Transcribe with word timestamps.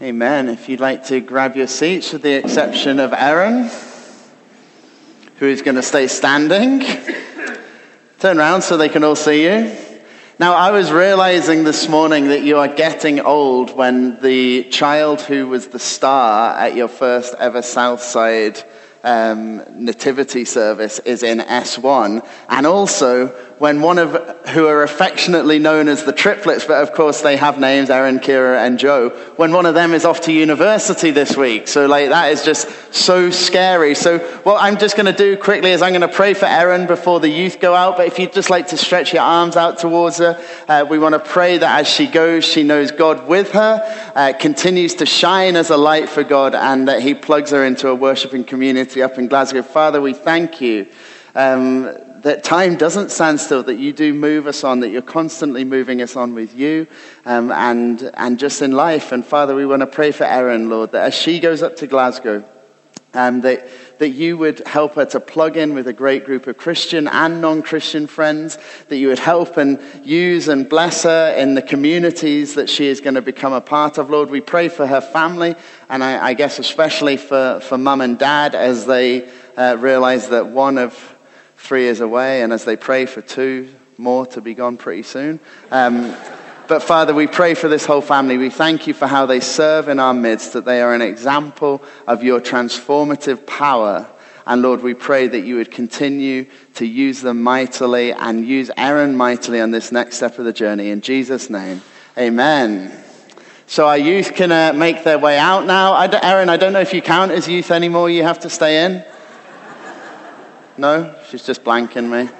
Amen. 0.00 0.48
If 0.48 0.68
you'd 0.68 0.78
like 0.78 1.06
to 1.06 1.18
grab 1.18 1.56
your 1.56 1.66
seats, 1.66 2.12
with 2.12 2.22
the 2.22 2.34
exception 2.34 3.00
of 3.00 3.12
Erin, 3.12 3.68
who 5.38 5.46
is 5.46 5.60
going 5.60 5.74
to 5.74 5.82
stay 5.82 6.06
standing, 6.06 6.84
turn 8.20 8.38
around 8.38 8.62
so 8.62 8.76
they 8.76 8.88
can 8.88 9.02
all 9.02 9.16
see 9.16 9.42
you. 9.42 9.76
Now, 10.38 10.54
I 10.54 10.70
was 10.70 10.92
realizing 10.92 11.64
this 11.64 11.88
morning 11.88 12.28
that 12.28 12.44
you 12.44 12.58
are 12.58 12.68
getting 12.68 13.18
old 13.18 13.76
when 13.76 14.20
the 14.20 14.68
child 14.70 15.20
who 15.20 15.48
was 15.48 15.66
the 15.66 15.80
star 15.80 16.56
at 16.56 16.76
your 16.76 16.86
first 16.86 17.34
ever 17.36 17.60
Southside 17.60 18.62
um, 19.02 19.64
nativity 19.84 20.44
service 20.44 21.00
is 21.00 21.24
in 21.24 21.38
S1, 21.38 22.24
and 22.48 22.66
also 22.68 23.34
when 23.58 23.82
one 23.82 23.98
of 23.98 24.12
who 24.48 24.66
are 24.66 24.82
affectionately 24.82 25.58
known 25.58 25.88
as 25.88 26.04
the 26.04 26.12
triplets, 26.12 26.64
but 26.64 26.80
of 26.80 26.92
course 26.92 27.22
they 27.22 27.36
have 27.36 27.58
names 27.58 27.90
Erin, 27.90 28.20
Kira, 28.20 28.64
and 28.64 28.78
Joe. 28.78 29.10
When 29.36 29.52
one 29.52 29.66
of 29.66 29.74
them 29.74 29.94
is 29.94 30.04
off 30.04 30.22
to 30.22 30.32
university 30.32 31.10
this 31.10 31.36
week, 31.36 31.66
so 31.66 31.86
like 31.86 32.10
that 32.10 32.30
is 32.30 32.44
just 32.44 32.68
so 32.94 33.30
scary. 33.30 33.94
So 33.94 34.18
what 34.44 34.62
I'm 34.62 34.78
just 34.78 34.96
going 34.96 35.06
to 35.06 35.12
do 35.12 35.36
quickly 35.36 35.72
is 35.72 35.82
I'm 35.82 35.92
going 35.92 36.08
to 36.08 36.08
pray 36.08 36.34
for 36.34 36.46
Erin 36.46 36.86
before 36.86 37.18
the 37.18 37.28
youth 37.28 37.60
go 37.60 37.74
out. 37.74 37.96
But 37.96 38.06
if 38.06 38.18
you'd 38.18 38.32
just 38.32 38.48
like 38.48 38.68
to 38.68 38.76
stretch 38.76 39.12
your 39.12 39.22
arms 39.22 39.56
out 39.56 39.78
towards 39.78 40.18
her, 40.18 40.40
uh, 40.68 40.86
we 40.88 40.98
want 40.98 41.14
to 41.14 41.18
pray 41.18 41.58
that 41.58 41.80
as 41.80 41.88
she 41.88 42.06
goes, 42.06 42.44
she 42.44 42.62
knows 42.62 42.92
God 42.92 43.26
with 43.26 43.52
her, 43.52 44.12
uh, 44.14 44.32
continues 44.38 44.94
to 44.96 45.06
shine 45.06 45.56
as 45.56 45.70
a 45.70 45.76
light 45.76 46.08
for 46.08 46.22
God, 46.22 46.54
and 46.54 46.86
that 46.86 47.02
He 47.02 47.14
plugs 47.14 47.50
her 47.50 47.64
into 47.64 47.88
a 47.88 47.94
worshiping 47.94 48.44
community 48.44 49.02
up 49.02 49.18
in 49.18 49.26
Glasgow. 49.26 49.62
Father, 49.62 50.00
we 50.00 50.14
thank 50.14 50.60
you. 50.60 50.86
Um, 51.34 52.07
that 52.28 52.44
time 52.44 52.76
doesn't 52.76 53.10
stand 53.10 53.40
still, 53.40 53.62
that 53.62 53.78
you 53.78 53.90
do 53.90 54.12
move 54.12 54.46
us 54.46 54.62
on, 54.62 54.80
that 54.80 54.90
you're 54.90 55.00
constantly 55.00 55.64
moving 55.64 56.02
us 56.02 56.14
on 56.14 56.34
with 56.34 56.54
you 56.54 56.86
um, 57.24 57.50
and, 57.50 58.10
and 58.12 58.38
just 58.38 58.60
in 58.60 58.72
life. 58.72 59.12
And 59.12 59.24
Father, 59.24 59.54
we 59.54 59.64
want 59.64 59.80
to 59.80 59.86
pray 59.86 60.12
for 60.12 60.24
Erin, 60.24 60.68
Lord, 60.68 60.92
that 60.92 61.06
as 61.06 61.14
she 61.14 61.40
goes 61.40 61.62
up 61.62 61.76
to 61.76 61.86
Glasgow, 61.86 62.44
um, 63.14 63.40
that, 63.40 63.66
that 63.98 64.10
you 64.10 64.36
would 64.36 64.58
help 64.66 64.96
her 64.96 65.06
to 65.06 65.20
plug 65.20 65.56
in 65.56 65.72
with 65.72 65.88
a 65.88 65.94
great 65.94 66.26
group 66.26 66.46
of 66.46 66.58
Christian 66.58 67.08
and 67.08 67.40
non 67.40 67.62
Christian 67.62 68.06
friends, 68.06 68.58
that 68.88 68.98
you 68.98 69.08
would 69.08 69.18
help 69.18 69.56
and 69.56 69.80
use 70.04 70.48
and 70.48 70.68
bless 70.68 71.04
her 71.04 71.34
in 71.34 71.54
the 71.54 71.62
communities 71.62 72.56
that 72.56 72.68
she 72.68 72.88
is 72.88 73.00
going 73.00 73.14
to 73.14 73.22
become 73.22 73.54
a 73.54 73.62
part 73.62 73.96
of. 73.96 74.10
Lord, 74.10 74.28
we 74.28 74.42
pray 74.42 74.68
for 74.68 74.86
her 74.86 75.00
family, 75.00 75.54
and 75.88 76.04
I, 76.04 76.26
I 76.26 76.34
guess 76.34 76.58
especially 76.58 77.16
for, 77.16 77.60
for 77.60 77.78
mum 77.78 78.02
and 78.02 78.18
dad 78.18 78.54
as 78.54 78.84
they 78.84 79.30
uh, 79.56 79.78
realize 79.78 80.28
that 80.28 80.48
one 80.48 80.76
of 80.76 81.14
three 81.58 81.86
is 81.86 82.00
away, 82.00 82.42
and 82.42 82.52
as 82.52 82.64
they 82.64 82.76
pray 82.76 83.06
for 83.06 83.20
two 83.20 83.68
more 83.98 84.26
to 84.26 84.40
be 84.40 84.54
gone 84.54 84.76
pretty 84.76 85.02
soon. 85.02 85.40
Um, 85.70 86.16
but 86.68 86.82
Father, 86.82 87.14
we 87.14 87.26
pray 87.26 87.54
for 87.54 87.68
this 87.68 87.86
whole 87.86 88.00
family. 88.00 88.38
We 88.38 88.50
thank 88.50 88.86
you 88.86 88.94
for 88.94 89.06
how 89.06 89.26
they 89.26 89.40
serve 89.40 89.88
in 89.88 89.98
our 89.98 90.14
midst, 90.14 90.52
that 90.52 90.64
they 90.64 90.82
are 90.82 90.94
an 90.94 91.02
example 91.02 91.82
of 92.06 92.22
your 92.22 92.40
transformative 92.40 93.46
power. 93.46 94.06
And 94.46 94.62
Lord, 94.62 94.82
we 94.82 94.94
pray 94.94 95.28
that 95.28 95.40
you 95.40 95.56
would 95.56 95.70
continue 95.70 96.46
to 96.74 96.86
use 96.86 97.20
them 97.20 97.42
mightily 97.42 98.12
and 98.12 98.46
use 98.46 98.70
Erin 98.76 99.16
mightily 99.16 99.60
on 99.60 99.70
this 99.70 99.92
next 99.92 100.16
step 100.16 100.38
of 100.38 100.44
the 100.44 100.52
journey. 100.52 100.90
In 100.90 101.00
Jesus' 101.00 101.50
name, 101.50 101.82
amen. 102.16 103.04
So 103.66 103.86
our 103.86 103.98
youth 103.98 104.34
can 104.34 104.52
uh, 104.52 104.72
make 104.74 105.04
their 105.04 105.18
way 105.18 105.38
out 105.38 105.66
now. 105.66 105.92
I 105.92 106.06
Erin, 106.22 106.48
I 106.48 106.56
don't 106.56 106.72
know 106.72 106.80
if 106.80 106.94
you 106.94 107.02
count 107.02 107.32
as 107.32 107.48
youth 107.48 107.70
anymore. 107.70 108.08
You 108.08 108.22
have 108.22 108.38
to 108.40 108.50
stay 108.50 108.84
in. 108.84 109.04
No? 110.78 111.14
She's 111.28 111.44
just 111.44 111.64
blanking 111.64 112.08
me. 112.08 112.30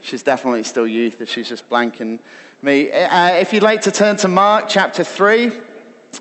She's 0.00 0.22
definitely 0.22 0.62
still 0.62 0.86
youth, 0.86 1.28
she's 1.28 1.48
just 1.48 1.68
blanking 1.68 2.20
me. 2.62 2.92
Uh, 2.92 3.34
if 3.34 3.52
you'd 3.52 3.64
like 3.64 3.80
to 3.82 3.90
turn 3.90 4.16
to 4.18 4.28
Mark 4.28 4.66
chapter 4.68 5.02
3, 5.02 5.50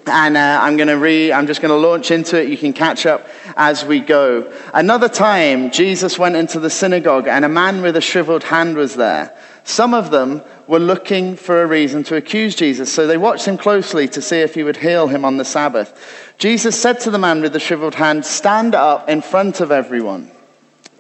and 0.08 0.36
uh, 0.36 0.60
I'm 0.62 0.76
going 0.76 0.88
to 0.88 0.98
read, 0.98 1.32
I'm 1.32 1.46
just 1.46 1.62
going 1.62 1.70
to 1.70 1.88
launch 1.88 2.10
into 2.10 2.42
it. 2.42 2.50
You 2.50 2.58
can 2.58 2.74
catch 2.74 3.06
up 3.06 3.28
as 3.56 3.86
we 3.86 4.00
go. 4.00 4.52
Another 4.74 5.08
time, 5.08 5.72
Jesus 5.72 6.18
went 6.18 6.36
into 6.36 6.60
the 6.60 6.70
synagogue, 6.70 7.28
and 7.28 7.46
a 7.46 7.50
man 7.50 7.84
with 7.84 7.96
a 7.96 8.02
shriveled 8.02 8.44
hand 8.44 8.76
was 8.76 8.96
there. 8.96 9.38
Some 9.64 9.94
of 9.94 10.12
them 10.12 10.42
were 10.68 10.80
looking 10.80 11.36
for 11.36 11.62
a 11.62 11.68
reason 11.68 12.04
to 12.06 12.16
accuse 12.16 12.56
Jesus, 12.56 12.92
so 12.92 13.06
they 13.08 13.18
watched 13.18 13.46
him 13.46 13.58
closely 13.58 14.08
to 14.10 14.22
see 14.22 14.38
if 14.38 14.56
he 14.56 14.64
would 14.64 14.78
heal 14.78 15.08
him 15.08 15.24
on 15.24 15.38
the 15.38 15.46
Sabbath. 15.46 16.34
Jesus 16.40 16.80
said 16.80 17.00
to 17.02 17.12
the 17.12 17.20
man 17.20 17.42
with 17.42 17.54
the 17.54 17.60
shriveled 17.60 17.96
hand, 17.96 18.26
Stand 18.26 18.74
up 18.74 19.10
in 19.10 19.22
front 19.22 19.62
of 19.62 19.72
everyone. 19.72 20.32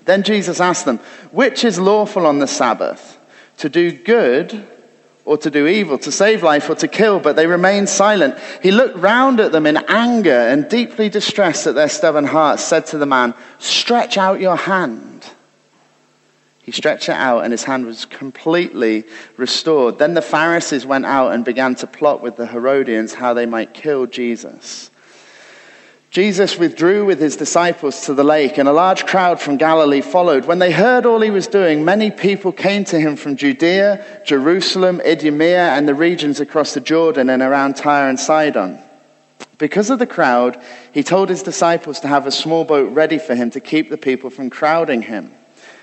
Then 0.05 0.23
Jesus 0.23 0.59
asked 0.59 0.85
them, 0.85 0.99
Which 1.31 1.63
is 1.63 1.79
lawful 1.79 2.25
on 2.25 2.39
the 2.39 2.47
Sabbath? 2.47 3.17
To 3.57 3.69
do 3.69 3.91
good 3.91 4.67
or 5.25 5.37
to 5.37 5.49
do 5.49 5.65
evil, 5.65 5.97
to 5.97 6.11
save 6.11 6.43
life 6.43 6.69
or 6.69 6.75
to 6.75 6.87
kill? 6.87 7.19
But 7.19 7.35
they 7.35 7.47
remained 7.47 7.89
silent. 7.89 8.37
He 8.61 8.71
looked 8.71 8.97
round 8.97 9.39
at 9.39 9.51
them 9.51 9.65
in 9.65 9.77
anger 9.87 10.31
and 10.31 10.69
deeply 10.69 11.09
distressed 11.09 11.65
at 11.67 11.75
their 11.75 11.89
stubborn 11.89 12.25
hearts, 12.25 12.63
said 12.63 12.85
to 12.87 12.97
the 12.97 13.05
man, 13.05 13.33
Stretch 13.59 14.17
out 14.17 14.39
your 14.39 14.57
hand. 14.57 15.15
He 16.61 16.71
stretched 16.71 17.09
it 17.09 17.15
out, 17.15 17.43
and 17.43 17.51
his 17.51 17.63
hand 17.63 17.85
was 17.85 18.05
completely 18.05 19.03
restored. 19.37 19.99
Then 19.99 20.15
the 20.15 20.21
Pharisees 20.21 20.83
went 20.83 21.05
out 21.05 21.31
and 21.31 21.45
began 21.45 21.75
to 21.75 21.85
plot 21.85 22.21
with 22.21 22.37
the 22.37 22.47
Herodians 22.47 23.13
how 23.13 23.35
they 23.35 23.45
might 23.45 23.75
kill 23.75 24.07
Jesus. 24.07 24.89
Jesus 26.15 26.57
withdrew 26.57 27.03
with 27.03 27.19
his 27.19 27.35
disciples 27.35 28.05
to 28.05 28.13
the 28.13 28.23
lake, 28.23 28.57
and 28.57 28.69
a 28.69 28.71
large 28.71 29.05
crowd 29.05 29.41
from 29.41 29.57
Galilee 29.57 29.99
followed. 29.99 30.45
When 30.45 30.59
they 30.59 30.71
heard 30.71 31.05
all 31.05 31.19
he 31.19 31.29
was 31.29 31.45
doing, 31.45 31.83
many 31.83 32.09
people 32.09 32.53
came 32.53 32.85
to 32.85 32.97
him 32.97 33.17
from 33.17 33.35
Judea, 33.35 34.21
Jerusalem, 34.25 35.01
Idumea, 35.05 35.71
and 35.71 35.85
the 35.85 35.93
regions 35.93 36.39
across 36.39 36.73
the 36.73 36.79
Jordan 36.79 37.29
and 37.29 37.41
around 37.41 37.75
Tyre 37.75 38.07
and 38.07 38.17
Sidon. 38.17 38.79
Because 39.57 39.89
of 39.89 39.99
the 39.99 40.07
crowd, 40.07 40.57
he 40.93 41.03
told 41.03 41.27
his 41.27 41.43
disciples 41.43 41.99
to 41.99 42.07
have 42.07 42.25
a 42.25 42.31
small 42.31 42.63
boat 42.63 42.93
ready 42.93 43.17
for 43.17 43.35
him 43.35 43.51
to 43.51 43.59
keep 43.59 43.89
the 43.89 43.97
people 43.97 44.29
from 44.29 44.49
crowding 44.49 45.01
him. 45.01 45.33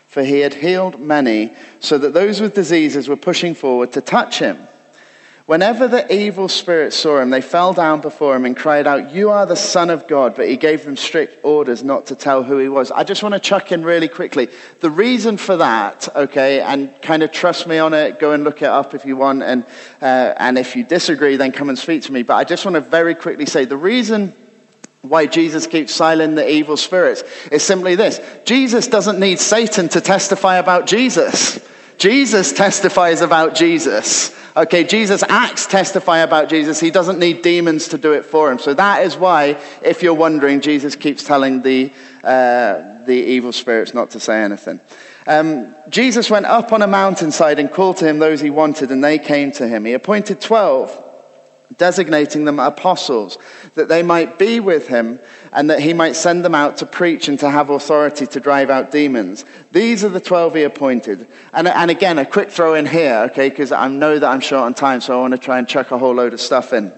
For 0.07 0.25
he 0.25 0.41
had 0.41 0.55
healed 0.55 0.99
many, 0.99 1.53
so 1.79 1.99
that 1.99 2.15
those 2.15 2.41
with 2.41 2.55
diseases 2.55 3.07
were 3.07 3.17
pushing 3.17 3.53
forward 3.53 3.93
to 3.93 4.01
touch 4.01 4.39
him. 4.39 4.67
Whenever 5.47 5.89
the 5.89 6.15
evil 6.15 6.49
spirits 6.49 6.97
saw 6.97 7.21
him, 7.21 7.31
they 7.31 7.41
fell 7.41 7.73
down 7.73 8.01
before 8.01 8.37
him 8.37 8.45
and 8.45 8.57
cried 8.57 8.87
out, 8.87 9.11
You 9.11 9.31
are 9.31 9.45
the 9.45 9.57
Son 9.57 9.91
of 9.91 10.07
God. 10.07 10.37
But 10.37 10.49
he 10.49 10.57
gave 10.57 10.85
them 10.85 10.97
strict 10.97 11.45
orders 11.45 11.83
not 11.83 12.07
to 12.07 12.15
tell 12.15 12.45
who 12.45 12.59
he 12.59 12.69
was. 12.69 12.93
I 12.93 13.03
just 13.03 13.25
want 13.25 13.35
to 13.35 13.41
chuck 13.41 13.73
in 13.73 13.83
really 13.83 14.09
quickly. 14.09 14.49
The 14.79 14.91
reason 14.91 15.37
for 15.37 15.57
that, 15.57 16.15
okay, 16.15 16.61
and 16.61 16.95
kind 17.03 17.25
of 17.25 17.33
trust 17.33 17.67
me 17.67 17.79
on 17.79 17.93
it, 17.93 18.21
go 18.21 18.33
and 18.33 18.45
look 18.45 18.63
it 18.63 18.69
up 18.69 18.95
if 18.95 19.05
you 19.05 19.17
want. 19.17 19.43
And, 19.43 19.67
uh, 20.01 20.35
and 20.37 20.59
if 20.59 20.77
you 20.77 20.85
disagree, 20.85 21.37
then 21.37 21.51
come 21.51 21.69
and 21.69 21.79
speak 21.79 22.05
to 22.05 22.13
me. 22.13 22.23
But 22.23 22.35
I 22.35 22.45
just 22.45 22.65
want 22.65 22.77
to 22.77 22.81
very 22.81 23.17
quickly 23.17 23.47
say 23.47 23.65
the 23.65 23.77
reason 23.77 24.37
why 25.03 25.27
Jesus 25.27 25.67
keeps 25.67 25.93
silent 25.93 26.37
the 26.37 26.49
evil 26.49 26.77
spirits 26.77 27.25
is 27.51 27.65
simply 27.65 27.97
this 27.97 28.21
Jesus 28.45 28.87
doesn't 28.87 29.19
need 29.19 29.41
Satan 29.41 29.89
to 29.89 30.01
testify 30.01 30.59
about 30.59 30.87
Jesus. 30.87 31.59
Jesus 31.99 32.53
testifies 32.53 33.21
about 33.21 33.57
Jesus. 33.57 34.33
Okay, 34.55 34.85
Jesus' 34.85 35.23
acts 35.23 35.67
testify 35.67 36.19
about 36.19 36.51
Jesus. 36.51 36.79
He 36.79 36.91
doesn't 36.91 37.19
need 37.19 37.41
demons 37.41 37.89
to 37.89 37.99
do 37.99 38.13
it 38.13 38.27
for 38.27 38.53
him. 38.53 38.59
So 38.59 38.75
that 38.75 39.03
is 39.03 39.17
why, 39.17 39.59
if 39.83 40.03
you're 40.03 40.13
wondering, 40.13 40.61
Jesus 40.61 40.95
keeps 40.95 41.25
telling 41.25 41.63
the, 41.63 41.91
uh, 42.23 43.03
the 43.05 43.15
evil 43.15 43.53
spirits 43.53 43.95
not 43.95 44.11
to 44.11 44.21
say 44.21 44.43
anything. 44.43 44.81
Um, 45.27 45.75
Jesus 45.89 46.29
went 46.29 46.45
up 46.45 46.71
on 46.73 46.83
a 46.83 46.87
mountainside 46.87 47.59
and 47.59 47.71
called 47.71 47.97
to 47.99 48.07
him 48.07 48.19
those 48.19 48.43
he 48.43 48.51
wanted, 48.51 48.91
and 48.91 49.03
they 49.03 49.19
came 49.19 49.53
to 49.53 49.67
him. 49.67 49.87
He 49.87 49.95
appointed 49.95 50.41
12 50.41 51.02
designating 51.79 52.45
them 52.45 52.59
apostles, 52.59 53.39
that 53.75 53.89
they 53.89 54.03
might 54.03 54.39
be 54.39 54.61
with 54.61 54.89
him 54.89 55.21
and 55.53 55.71
that 55.71 55.81
he 55.81 55.93
might 55.93 56.17
send 56.17 56.45
them 56.45 56.55
out 56.55 56.77
to 56.79 56.87
preach 56.87 57.29
and 57.29 57.39
to 57.41 57.51
have 57.51 57.71
authority 57.71 58.27
to 58.27 58.41
drive 58.41 58.71
out 58.71 58.91
demons. 58.91 59.45
These 59.71 60.05
are 60.05 60.09
the 60.09 60.21
12 60.21 60.55
he 60.55 60.63
appointed. 60.63 61.29
And, 61.53 61.69
and 61.69 61.91
again, 61.91 62.19
a 62.19 62.27
quick 62.27 62.51
throw 62.51 62.75
in 62.75 62.87
here, 62.87 63.29
okay, 63.31 63.49
because 63.49 63.73
I 63.73 63.89
know 63.89 64.19
that 64.19 64.29
I'm 64.29 64.41
short 64.41 64.65
on 64.65 64.75
time, 64.75 65.01
so 65.01 65.19
I 65.19 65.21
want 65.21 65.33
to 65.33 65.39
try 65.39 65.59
and 65.59 65.69
chuck 65.69 65.91
a 65.91 65.99
whole 65.99 66.15
load 66.15 66.33
of 66.33 66.41
stuff 66.41 66.73
in. 66.73 66.93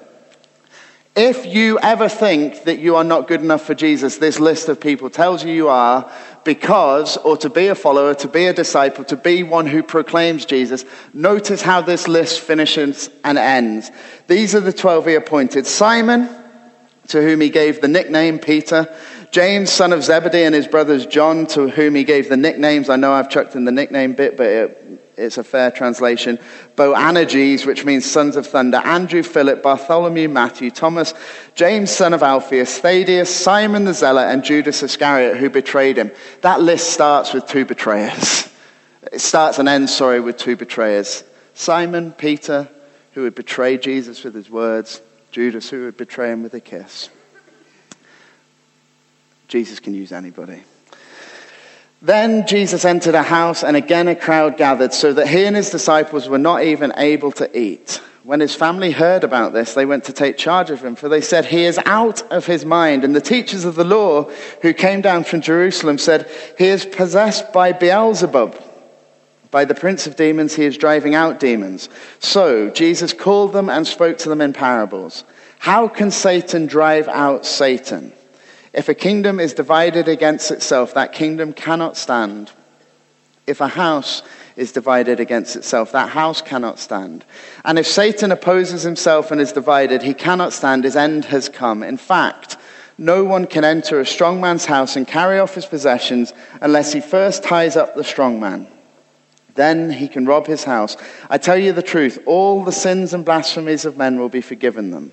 If 1.16 1.46
you 1.46 1.78
ever 1.78 2.08
think 2.08 2.64
that 2.64 2.80
you 2.80 2.96
are 2.96 3.04
not 3.04 3.28
good 3.28 3.40
enough 3.40 3.62
for 3.62 3.74
Jesus, 3.74 4.16
this 4.16 4.40
list 4.40 4.68
of 4.68 4.80
people 4.80 5.10
tells 5.10 5.44
you 5.44 5.52
you 5.52 5.68
are 5.68 6.10
because, 6.42 7.16
or 7.18 7.36
to 7.36 7.48
be 7.48 7.68
a 7.68 7.76
follower, 7.76 8.14
to 8.14 8.26
be 8.26 8.46
a 8.46 8.52
disciple, 8.52 9.04
to 9.04 9.16
be 9.16 9.44
one 9.44 9.66
who 9.66 9.84
proclaims 9.84 10.44
Jesus. 10.44 10.84
Notice 11.12 11.62
how 11.62 11.80
this 11.82 12.08
list 12.08 12.40
finishes 12.40 13.10
and 13.22 13.38
ends. 13.38 13.92
These 14.26 14.56
are 14.56 14.60
the 14.60 14.72
12 14.72 15.06
he 15.06 15.14
appointed 15.14 15.68
Simon, 15.68 16.28
to 17.08 17.22
whom 17.22 17.40
he 17.40 17.48
gave 17.48 17.80
the 17.80 17.86
nickname 17.86 18.40
Peter, 18.40 18.92
James, 19.30 19.70
son 19.70 19.92
of 19.92 20.02
Zebedee, 20.02 20.42
and 20.42 20.54
his 20.54 20.66
brothers 20.66 21.06
John, 21.06 21.46
to 21.48 21.68
whom 21.68 21.94
he 21.94 22.02
gave 22.02 22.28
the 22.28 22.36
nicknames. 22.36 22.88
I 22.88 22.96
know 22.96 23.12
I've 23.12 23.30
chucked 23.30 23.54
in 23.54 23.64
the 23.64 23.72
nickname 23.72 24.14
bit, 24.14 24.36
but 24.36 24.46
it, 24.46 25.03
it's 25.16 25.38
a 25.38 25.44
fair 25.44 25.70
translation. 25.70 26.38
Boanerges, 26.76 27.66
which 27.66 27.84
means 27.84 28.04
sons 28.04 28.36
of 28.36 28.46
thunder, 28.46 28.78
Andrew, 28.78 29.22
Philip, 29.22 29.62
Bartholomew, 29.62 30.28
Matthew, 30.28 30.70
Thomas, 30.70 31.14
James, 31.54 31.90
son 31.90 32.12
of 32.12 32.22
Alphaeus, 32.22 32.78
Thaddeus, 32.78 33.34
Simon 33.34 33.84
the 33.84 33.94
Zealot, 33.94 34.28
and 34.28 34.44
Judas 34.44 34.82
Iscariot, 34.82 35.36
who 35.36 35.50
betrayed 35.50 35.96
him. 35.96 36.10
That 36.40 36.60
list 36.60 36.92
starts 36.92 37.32
with 37.32 37.46
two 37.46 37.64
betrayers. 37.64 38.48
It 39.12 39.20
starts 39.20 39.58
and 39.58 39.68
ends, 39.68 39.94
sorry, 39.94 40.20
with 40.20 40.36
two 40.36 40.56
betrayers. 40.56 41.24
Simon, 41.54 42.12
Peter, 42.12 42.68
who 43.12 43.22
would 43.22 43.34
betray 43.34 43.78
Jesus 43.78 44.24
with 44.24 44.34
his 44.34 44.50
words, 44.50 45.00
Judas, 45.30 45.70
who 45.70 45.84
would 45.84 45.96
betray 45.96 46.32
him 46.32 46.42
with 46.42 46.54
a 46.54 46.60
kiss. 46.60 47.10
Jesus 49.46 49.78
can 49.78 49.94
use 49.94 50.10
anybody. 50.10 50.62
Then 52.04 52.46
Jesus 52.46 52.84
entered 52.84 53.14
a 53.14 53.22
house, 53.22 53.64
and 53.64 53.78
again 53.78 54.08
a 54.08 54.14
crowd 54.14 54.58
gathered, 54.58 54.92
so 54.92 55.14
that 55.14 55.26
he 55.26 55.46
and 55.46 55.56
his 55.56 55.70
disciples 55.70 56.28
were 56.28 56.36
not 56.36 56.62
even 56.62 56.92
able 56.98 57.32
to 57.32 57.58
eat. 57.58 58.02
When 58.24 58.40
his 58.40 58.54
family 58.54 58.90
heard 58.90 59.24
about 59.24 59.54
this, 59.54 59.72
they 59.72 59.86
went 59.86 60.04
to 60.04 60.12
take 60.12 60.36
charge 60.36 60.68
of 60.68 60.84
him, 60.84 60.96
for 60.96 61.08
they 61.08 61.22
said, 61.22 61.46
He 61.46 61.64
is 61.64 61.80
out 61.86 62.20
of 62.30 62.44
his 62.44 62.66
mind. 62.66 63.04
And 63.04 63.16
the 63.16 63.22
teachers 63.22 63.64
of 63.64 63.74
the 63.74 63.84
law 63.86 64.24
who 64.60 64.74
came 64.74 65.00
down 65.00 65.24
from 65.24 65.40
Jerusalem 65.40 65.96
said, 65.96 66.30
He 66.58 66.66
is 66.66 66.84
possessed 66.84 67.54
by 67.54 67.72
Beelzebub. 67.72 68.62
By 69.50 69.64
the 69.64 69.74
prince 69.74 70.06
of 70.06 70.16
demons, 70.16 70.54
he 70.54 70.64
is 70.64 70.76
driving 70.76 71.14
out 71.14 71.40
demons. 71.40 71.88
So 72.18 72.68
Jesus 72.68 73.14
called 73.14 73.54
them 73.54 73.70
and 73.70 73.86
spoke 73.86 74.18
to 74.18 74.28
them 74.28 74.42
in 74.42 74.52
parables. 74.52 75.24
How 75.58 75.88
can 75.88 76.10
Satan 76.10 76.66
drive 76.66 77.08
out 77.08 77.46
Satan? 77.46 78.12
If 78.74 78.88
a 78.88 78.94
kingdom 78.94 79.40
is 79.40 79.54
divided 79.54 80.08
against 80.08 80.50
itself, 80.50 80.94
that 80.94 81.12
kingdom 81.12 81.52
cannot 81.52 81.96
stand. 81.96 82.50
If 83.46 83.60
a 83.60 83.68
house 83.68 84.22
is 84.56 84.72
divided 84.72 85.20
against 85.20 85.56
itself. 85.56 85.92
That 85.92 86.10
house 86.10 86.40
cannot 86.40 86.78
stand. 86.78 87.24
And 87.64 87.78
if 87.78 87.86
Satan 87.86 88.32
opposes 88.32 88.82
himself 88.82 89.30
and 89.30 89.40
is 89.40 89.52
divided, 89.52 90.02
he 90.02 90.14
cannot 90.14 90.52
stand. 90.52 90.84
His 90.84 90.96
end 90.96 91.24
has 91.26 91.48
come. 91.48 91.82
In 91.82 91.96
fact, 91.96 92.56
no 92.96 93.24
one 93.24 93.46
can 93.46 93.64
enter 93.64 93.98
a 93.98 94.06
strong 94.06 94.40
man's 94.40 94.64
house 94.64 94.96
and 94.96 95.06
carry 95.06 95.38
off 95.38 95.54
his 95.54 95.66
possessions 95.66 96.32
unless 96.60 96.92
he 96.92 97.00
first 97.00 97.42
ties 97.42 97.76
up 97.76 97.94
the 97.94 98.04
strong 98.04 98.38
man. 98.38 98.68
Then 99.54 99.90
he 99.90 100.08
can 100.08 100.26
rob 100.26 100.46
his 100.46 100.64
house. 100.64 100.96
I 101.30 101.38
tell 101.38 101.58
you 101.58 101.72
the 101.72 101.82
truth, 101.82 102.18
all 102.26 102.64
the 102.64 102.72
sins 102.72 103.14
and 103.14 103.24
blasphemies 103.24 103.84
of 103.84 103.96
men 103.96 104.18
will 104.18 104.28
be 104.28 104.40
forgiven 104.40 104.90
them. 104.90 105.12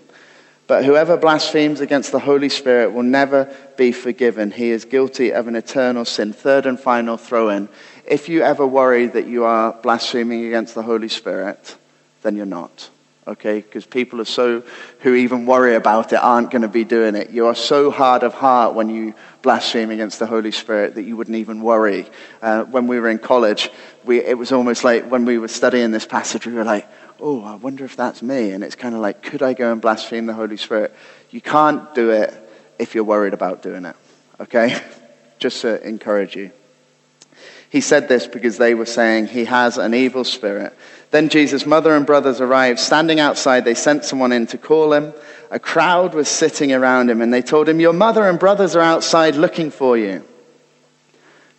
But 0.71 0.85
whoever 0.85 1.17
blasphemes 1.17 1.81
against 1.81 2.13
the 2.13 2.19
Holy 2.19 2.47
Spirit 2.47 2.93
will 2.93 3.03
never 3.03 3.53
be 3.75 3.91
forgiven. 3.91 4.51
He 4.51 4.69
is 4.69 4.85
guilty 4.85 5.31
of 5.31 5.49
an 5.49 5.57
eternal 5.57 6.05
sin. 6.05 6.31
Third 6.31 6.65
and 6.65 6.79
final 6.79 7.17
throw 7.17 7.49
in 7.49 7.67
if 8.05 8.29
you 8.29 8.43
ever 8.43 8.65
worry 8.65 9.07
that 9.07 9.27
you 9.27 9.43
are 9.43 9.73
blaspheming 9.73 10.45
against 10.45 10.73
the 10.73 10.81
Holy 10.81 11.09
Spirit, 11.09 11.75
then 12.21 12.37
you're 12.37 12.45
not. 12.45 12.89
Okay? 13.27 13.59
Because 13.59 13.85
people 13.85 14.21
are 14.21 14.25
so, 14.25 14.63
who 14.99 15.13
even 15.13 15.45
worry 15.45 15.75
about 15.75 16.13
it, 16.13 16.23
aren't 16.23 16.51
going 16.51 16.61
to 16.61 16.69
be 16.69 16.85
doing 16.85 17.15
it. 17.15 17.31
You 17.31 17.47
are 17.47 17.55
so 17.55 17.91
hard 17.91 18.23
of 18.23 18.33
heart 18.33 18.73
when 18.73 18.89
you 18.89 19.13
blaspheme 19.41 19.91
against 19.91 20.19
the 20.19 20.25
Holy 20.25 20.51
Spirit 20.51 20.95
that 20.95 21.03
you 21.03 21.17
wouldn't 21.17 21.35
even 21.35 21.61
worry. 21.61 22.09
Uh, 22.41 22.63
when 22.63 22.87
we 22.87 22.97
were 22.97 23.09
in 23.09 23.19
college, 23.19 23.69
we, 24.05 24.23
it 24.23 24.37
was 24.37 24.53
almost 24.53 24.85
like 24.85 25.11
when 25.11 25.25
we 25.25 25.37
were 25.37 25.49
studying 25.49 25.91
this 25.91 26.05
passage, 26.05 26.47
we 26.47 26.53
were 26.53 26.63
like, 26.63 26.87
oh, 27.21 27.43
I 27.43 27.55
wonder 27.55 27.85
if 27.85 27.95
that's 27.95 28.21
me. 28.21 28.51
And 28.51 28.63
it's 28.63 28.75
kind 28.75 28.95
of 28.95 29.01
like, 29.01 29.21
could 29.21 29.43
I 29.43 29.53
go 29.53 29.71
and 29.71 29.81
blaspheme 29.81 30.25
the 30.25 30.33
Holy 30.33 30.57
Spirit? 30.57 30.93
You 31.29 31.41
can't 31.41 31.93
do 31.93 32.11
it 32.11 32.33
if 32.79 32.95
you're 32.95 33.03
worried 33.03 33.33
about 33.33 33.61
doing 33.61 33.85
it. 33.85 33.95
Okay? 34.39 34.81
Just 35.39 35.61
to 35.61 35.85
encourage 35.87 36.35
you. 36.35 36.51
He 37.69 37.79
said 37.79 38.09
this 38.09 38.27
because 38.27 38.57
they 38.57 38.73
were 38.73 38.85
saying 38.85 39.27
he 39.27 39.45
has 39.45 39.77
an 39.77 39.93
evil 39.93 40.25
spirit. 40.25 40.77
Then 41.11 41.29
Jesus' 41.29 41.65
mother 41.65 41.95
and 41.95 42.05
brothers 42.05 42.41
arrived. 42.41 42.79
Standing 42.79 43.19
outside, 43.19 43.63
they 43.63 43.75
sent 43.75 44.03
someone 44.03 44.33
in 44.33 44.47
to 44.47 44.57
call 44.57 44.91
him. 44.91 45.13
A 45.51 45.59
crowd 45.59 46.13
was 46.13 46.27
sitting 46.27 46.73
around 46.73 47.09
him, 47.09 47.21
and 47.21 47.33
they 47.33 47.41
told 47.41 47.69
him, 47.69 47.79
Your 47.79 47.93
mother 47.93 48.27
and 48.27 48.39
brothers 48.39 48.75
are 48.75 48.81
outside 48.81 49.35
looking 49.35 49.71
for 49.71 49.97
you. 49.97 50.25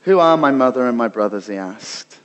Who 0.03 0.19
are 0.19 0.37
my 0.37 0.51
mother 0.51 0.87
and 0.87 0.99
my 0.99 1.09
brothers? 1.09 1.47
He 1.47 1.57
asked. 1.57 2.19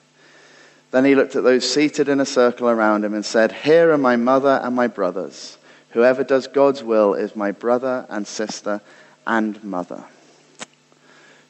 Then 0.97 1.05
he 1.05 1.13
looked 1.13 1.35
at 1.35 1.43
those 1.43 1.71
seated 1.71 2.09
in 2.09 2.19
a 2.19 2.25
circle 2.25 2.67
around 2.67 3.05
him 3.05 3.13
and 3.13 3.23
said, 3.23 3.51
Here 3.51 3.91
are 3.91 3.99
my 3.99 4.15
mother 4.15 4.59
and 4.63 4.75
my 4.75 4.87
brothers. 4.87 5.59
Whoever 5.91 6.23
does 6.23 6.47
God's 6.47 6.83
will 6.83 7.13
is 7.13 7.35
my 7.35 7.51
brother 7.51 8.07
and 8.09 8.25
sister 8.25 8.81
and 9.27 9.63
mother. 9.63 10.03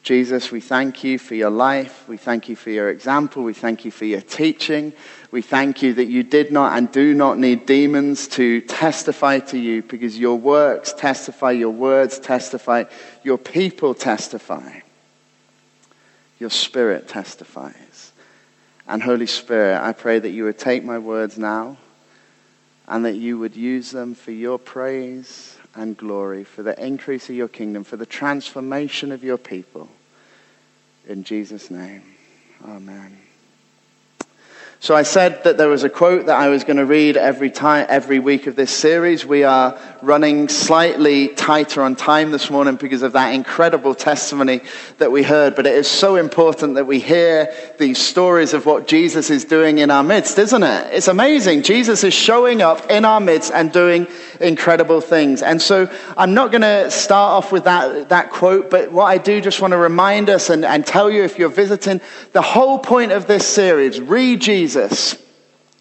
Jesus, 0.02 0.52
we 0.52 0.60
thank 0.60 1.02
you 1.02 1.18
for 1.18 1.34
your 1.34 1.48
life. 1.48 2.06
We 2.06 2.18
thank 2.18 2.50
you 2.50 2.56
for 2.56 2.68
your 2.68 2.90
example. 2.90 3.42
We 3.42 3.54
thank 3.54 3.86
you 3.86 3.90
for 3.90 4.04
your 4.04 4.20
teaching. 4.20 4.92
We 5.30 5.40
thank 5.40 5.82
you 5.82 5.94
that 5.94 6.08
you 6.08 6.24
did 6.24 6.52
not 6.52 6.76
and 6.76 6.92
do 6.92 7.14
not 7.14 7.38
need 7.38 7.64
demons 7.64 8.28
to 8.28 8.60
testify 8.60 9.38
to 9.38 9.58
you 9.58 9.80
because 9.82 10.18
your 10.18 10.36
works 10.36 10.92
testify, 10.92 11.52
your 11.52 11.70
words 11.70 12.18
testify, 12.18 12.84
your 13.22 13.38
people 13.38 13.94
testify, 13.94 14.80
your 16.38 16.50
spirit 16.50 17.08
testifies. 17.08 18.12
And 18.88 19.02
Holy 19.02 19.26
Spirit, 19.26 19.82
I 19.82 19.92
pray 19.92 20.18
that 20.18 20.30
you 20.30 20.44
would 20.44 20.58
take 20.58 20.82
my 20.82 20.98
words 20.98 21.36
now 21.36 21.76
and 22.88 23.04
that 23.04 23.16
you 23.16 23.38
would 23.38 23.54
use 23.54 23.90
them 23.90 24.14
for 24.14 24.32
your 24.32 24.58
praise 24.58 25.58
and 25.74 25.94
glory, 25.94 26.42
for 26.42 26.62
the 26.62 26.82
increase 26.82 27.28
of 27.28 27.36
your 27.36 27.48
kingdom, 27.48 27.84
for 27.84 27.98
the 27.98 28.06
transformation 28.06 29.12
of 29.12 29.22
your 29.22 29.36
people. 29.36 29.90
In 31.06 31.22
Jesus' 31.22 31.70
name, 31.70 32.02
amen. 32.64 33.27
So 34.80 34.94
I 34.94 35.02
said 35.02 35.42
that 35.42 35.56
there 35.56 35.68
was 35.68 35.82
a 35.82 35.90
quote 35.90 36.26
that 36.26 36.38
I 36.38 36.50
was 36.50 36.62
going 36.62 36.76
to 36.76 36.86
read 36.86 37.16
every 37.16 37.50
time, 37.50 37.86
every 37.88 38.20
week 38.20 38.46
of 38.46 38.54
this 38.54 38.70
series. 38.70 39.26
We 39.26 39.42
are 39.42 39.76
running 40.02 40.48
slightly 40.48 41.28
tighter 41.28 41.82
on 41.82 41.96
time 41.96 42.30
this 42.30 42.48
morning 42.48 42.76
because 42.76 43.02
of 43.02 43.14
that 43.14 43.34
incredible 43.34 43.96
testimony 43.96 44.60
that 44.98 45.10
we 45.10 45.24
heard. 45.24 45.56
But 45.56 45.66
it 45.66 45.74
is 45.74 45.88
so 45.88 46.14
important 46.14 46.76
that 46.76 46.86
we 46.86 47.00
hear 47.00 47.52
these 47.78 47.98
stories 47.98 48.54
of 48.54 48.66
what 48.66 48.86
Jesus 48.86 49.30
is 49.30 49.44
doing 49.44 49.78
in 49.78 49.90
our 49.90 50.04
midst, 50.04 50.38
isn't 50.38 50.62
it? 50.62 50.94
It's 50.94 51.08
amazing. 51.08 51.64
Jesus 51.64 52.04
is 52.04 52.14
showing 52.14 52.62
up 52.62 52.88
in 52.88 53.04
our 53.04 53.18
midst 53.18 53.50
and 53.52 53.72
doing 53.72 54.06
incredible 54.40 55.00
things. 55.00 55.42
And 55.42 55.60
so 55.60 55.92
I'm 56.16 56.34
not 56.34 56.52
going 56.52 56.62
to 56.62 56.88
start 56.92 57.32
off 57.32 57.50
with 57.50 57.64
that, 57.64 58.10
that 58.10 58.30
quote, 58.30 58.70
but 58.70 58.92
what 58.92 59.06
I 59.06 59.18
do 59.18 59.40
just 59.40 59.60
want 59.60 59.72
to 59.72 59.76
remind 59.76 60.30
us 60.30 60.50
and, 60.50 60.64
and 60.64 60.86
tell 60.86 61.10
you 61.10 61.24
if 61.24 61.36
you're 61.36 61.48
visiting, 61.48 62.00
the 62.30 62.42
whole 62.42 62.78
point 62.78 63.10
of 63.10 63.26
this 63.26 63.44
series, 63.44 64.00
Re: 64.00 64.36
Jesus 64.36 64.67
Jesus 64.68 65.27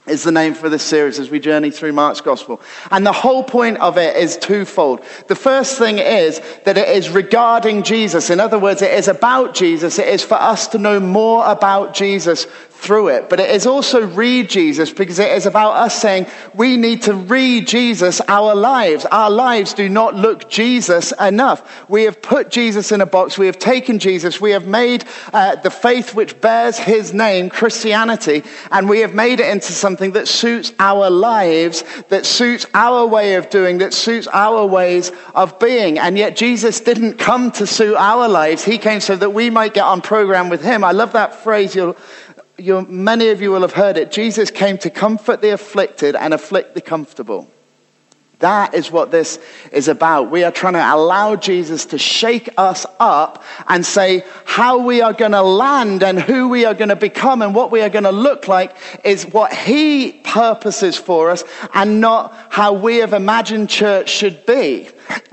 is 0.10 0.24
the 0.24 0.32
name 0.32 0.54
for 0.54 0.70
this 0.70 0.84
series 0.84 1.20
as 1.20 1.30
we 1.30 1.40
journey 1.40 1.72
through 1.72 1.94
Mark's 1.94 2.22
gospel. 2.22 2.62
And 2.92 3.06
the 3.06 3.12
whole 3.12 3.44
point 3.44 3.78
of 3.78 3.98
it 3.98 4.16
is 4.16 4.38
twofold. 4.38 5.04
The 5.28 5.36
first 5.36 5.78
thing 5.78 6.00
is 6.00 6.42
that 6.66 6.78
it 6.78 6.90
is 6.90 7.10
regarding 7.10 7.84
Jesus. 7.84 8.30
In 8.30 8.40
other 8.40 8.60
words, 8.60 8.82
it 8.82 8.94
is 8.94 9.08
about 9.08 9.54
Jesus. 9.54 10.00
It 10.00 10.08
is 10.08 10.24
for 10.24 10.36
us 10.36 10.68
to 10.70 10.78
know 10.78 11.00
more 11.00 11.46
about 11.46 11.94
Jesus 11.94 12.48
through 12.78 13.08
it. 13.08 13.28
But 13.28 13.40
it 13.40 13.50
is 13.50 13.66
also 13.66 14.06
Re: 14.06 14.44
Jesus 14.44 14.92
because 14.94 15.20
it 15.20 15.32
is 15.32 15.46
about 15.46 15.72
us 15.72 16.00
saying 16.00 16.28
we 16.54 16.78
need 16.78 17.02
to 17.04 17.14
re-Jesus 17.14 18.22
our 18.28 18.54
lives. 18.54 19.06
Our 19.06 19.32
lives 19.32 19.74
do 19.74 19.90
not 19.90 20.16
look 20.16 20.48
Jesus 20.50 21.12
enough. 21.20 21.90
We 21.90 22.04
have 22.04 22.22
put 22.22 22.50
Jesus 22.50 22.92
in 22.92 23.02
a 23.02 23.06
box. 23.06 23.38
We 23.38 23.48
have 23.48 23.58
taken 23.58 24.00
Jesus. 24.00 24.40
We 24.40 24.52
have 24.52 24.68
made 24.68 25.06
uh, 25.34 25.56
the 25.56 25.72
faith 25.72 26.14
which 26.14 26.40
bears 26.40 26.78
his 26.78 27.14
name, 27.14 27.50
Christianity, 27.50 28.44
and 28.72 28.88
we 28.88 29.00
have 29.00 29.14
made 29.14 29.40
it 29.40 29.50
into 29.50 29.72
something 29.72 29.97
that 29.98 30.28
suits 30.28 30.74
our 30.80 31.10
lives, 31.10 31.84
that 32.10 32.26
suits 32.26 32.66
our 32.74 33.06
way 33.06 33.36
of 33.36 33.50
doing, 33.50 33.80
that 33.80 33.94
suits 33.94 34.28
our 34.28 34.66
ways 34.66 35.12
of 35.36 35.60
being. 35.60 36.00
And 36.00 36.18
yet 36.18 36.36
Jesus 36.36 36.80
didn't 36.80 37.18
come 37.18 37.52
to 37.52 37.68
suit 37.68 37.96
our 37.96 38.28
lives. 38.28 38.64
He 38.64 38.78
came 38.78 39.00
so 39.00 39.16
that 39.16 39.32
we 39.32 39.50
might 39.50 39.74
get 39.74 39.84
on 39.84 40.02
program 40.02 40.50
with 40.50 40.62
him. 40.64 40.84
I 40.84 40.92
love 40.92 41.14
that 41.14 41.36
phrase. 41.36 41.76
You'll, 41.76 41.98
you, 42.58 42.82
many 42.82 43.30
of 43.30 43.42
you 43.42 43.52
will 43.52 43.62
have 43.62 43.74
heard 43.74 43.98
it. 43.98 44.12
Jesus 44.12 44.52
came 44.52 44.78
to 44.80 44.90
comfort 44.90 45.42
the 45.42 45.50
afflicted 45.50 46.16
and 46.16 46.34
afflict 46.34 46.74
the 46.74 46.82
comfortable. 46.82 47.48
That 48.40 48.76
is 48.76 48.92
what 48.92 49.10
this 49.10 49.40
is 49.72 49.88
about. 49.88 50.30
We 50.30 50.44
are 50.44 50.52
trying 50.52 50.74
to 50.74 50.94
allow 50.94 51.36
Jesus 51.36 51.86
to 51.88 51.98
shake 51.98 52.50
us 52.56 52.86
up 53.00 53.44
and 53.68 53.84
say 53.84 54.24
how 54.46 54.78
we 54.78 55.02
are 55.02 55.14
going 55.14 55.32
to 55.32 55.42
land 55.42 56.04
and 56.04 56.20
who 56.20 56.48
we 56.48 56.64
are 56.64 56.76
going 56.76 56.90
to 56.90 56.96
become 56.96 57.42
and 57.42 57.56
what 57.56 57.72
we 57.72 57.82
are 57.82 57.90
going 57.90 58.04
to 58.04 58.12
look 58.12 58.48
like 58.48 58.78
is 59.04 59.26
what 59.26 59.52
He 59.52 60.14
purposes 60.24 60.98
for 60.98 61.32
us 61.32 61.44
and 61.74 62.00
not 62.00 62.36
how 62.50 62.74
we 62.74 62.98
have 62.98 63.14
imagined 63.14 63.72
church 63.72 64.10
should 64.10 64.46
be. 64.46 64.88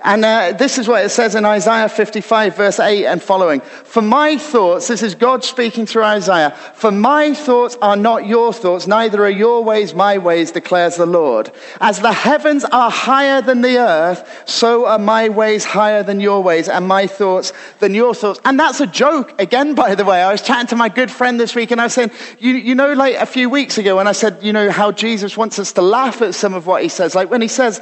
And 0.04 0.22
uh, 0.22 0.52
this 0.52 0.76
is 0.76 0.86
what 0.86 1.02
it 1.02 1.08
says 1.08 1.34
in 1.34 1.46
Isaiah 1.46 1.88
55, 1.88 2.56
verse 2.56 2.78
8 2.78 3.06
and 3.06 3.22
following. 3.22 3.62
For 3.62 4.02
my 4.02 4.36
thoughts, 4.36 4.86
this 4.88 5.02
is 5.02 5.14
God 5.14 5.42
speaking 5.42 5.86
through 5.86 6.04
Isaiah, 6.04 6.50
for 6.74 6.90
my 6.90 7.32
thoughts 7.32 7.78
are 7.80 7.96
not 7.96 8.26
your 8.26 8.52
thoughts, 8.52 8.86
neither 8.86 9.24
are 9.24 9.30
your 9.30 9.64
ways 9.64 9.94
my 9.94 10.18
ways, 10.18 10.52
declares 10.52 10.96
the 10.96 11.06
Lord. 11.06 11.50
As 11.80 12.00
the 12.00 12.12
heavens 12.12 12.66
are 12.66 12.90
higher 12.90 13.40
than 13.40 13.62
the 13.62 13.78
earth, 13.78 14.42
so 14.46 14.84
are 14.84 14.98
my 14.98 15.30
ways 15.30 15.64
higher 15.64 16.02
than 16.02 16.20
your 16.20 16.42
ways, 16.42 16.68
and 16.68 16.86
my 16.86 17.06
thoughts 17.06 17.54
than 17.78 17.94
your 17.94 18.14
thoughts. 18.14 18.40
And 18.44 18.60
that's 18.60 18.80
a 18.80 18.86
joke, 18.86 19.40
again, 19.40 19.74
by 19.74 19.94
the 19.94 20.04
way. 20.04 20.22
I 20.22 20.32
was 20.32 20.42
chatting 20.42 20.66
to 20.66 20.76
my 20.76 20.90
good 20.90 21.10
friend 21.10 21.40
this 21.40 21.54
week, 21.54 21.70
and 21.70 21.80
I 21.80 21.84
was 21.84 21.94
saying, 21.94 22.10
you, 22.38 22.52
you 22.52 22.74
know, 22.74 22.92
like 22.92 23.14
a 23.14 23.26
few 23.26 23.48
weeks 23.48 23.78
ago 23.78 23.96
when 23.96 24.06
I 24.06 24.12
said, 24.12 24.42
you 24.42 24.52
know, 24.52 24.70
how 24.70 24.92
Jesus 24.92 25.34
wants 25.34 25.58
us 25.58 25.72
to 25.72 25.80
laugh 25.80 26.20
at 26.20 26.34
some 26.34 26.52
of 26.52 26.66
what 26.66 26.82
he 26.82 26.90
says. 26.90 27.14
Like 27.14 27.30
when 27.30 27.40
he 27.40 27.48
says, 27.48 27.80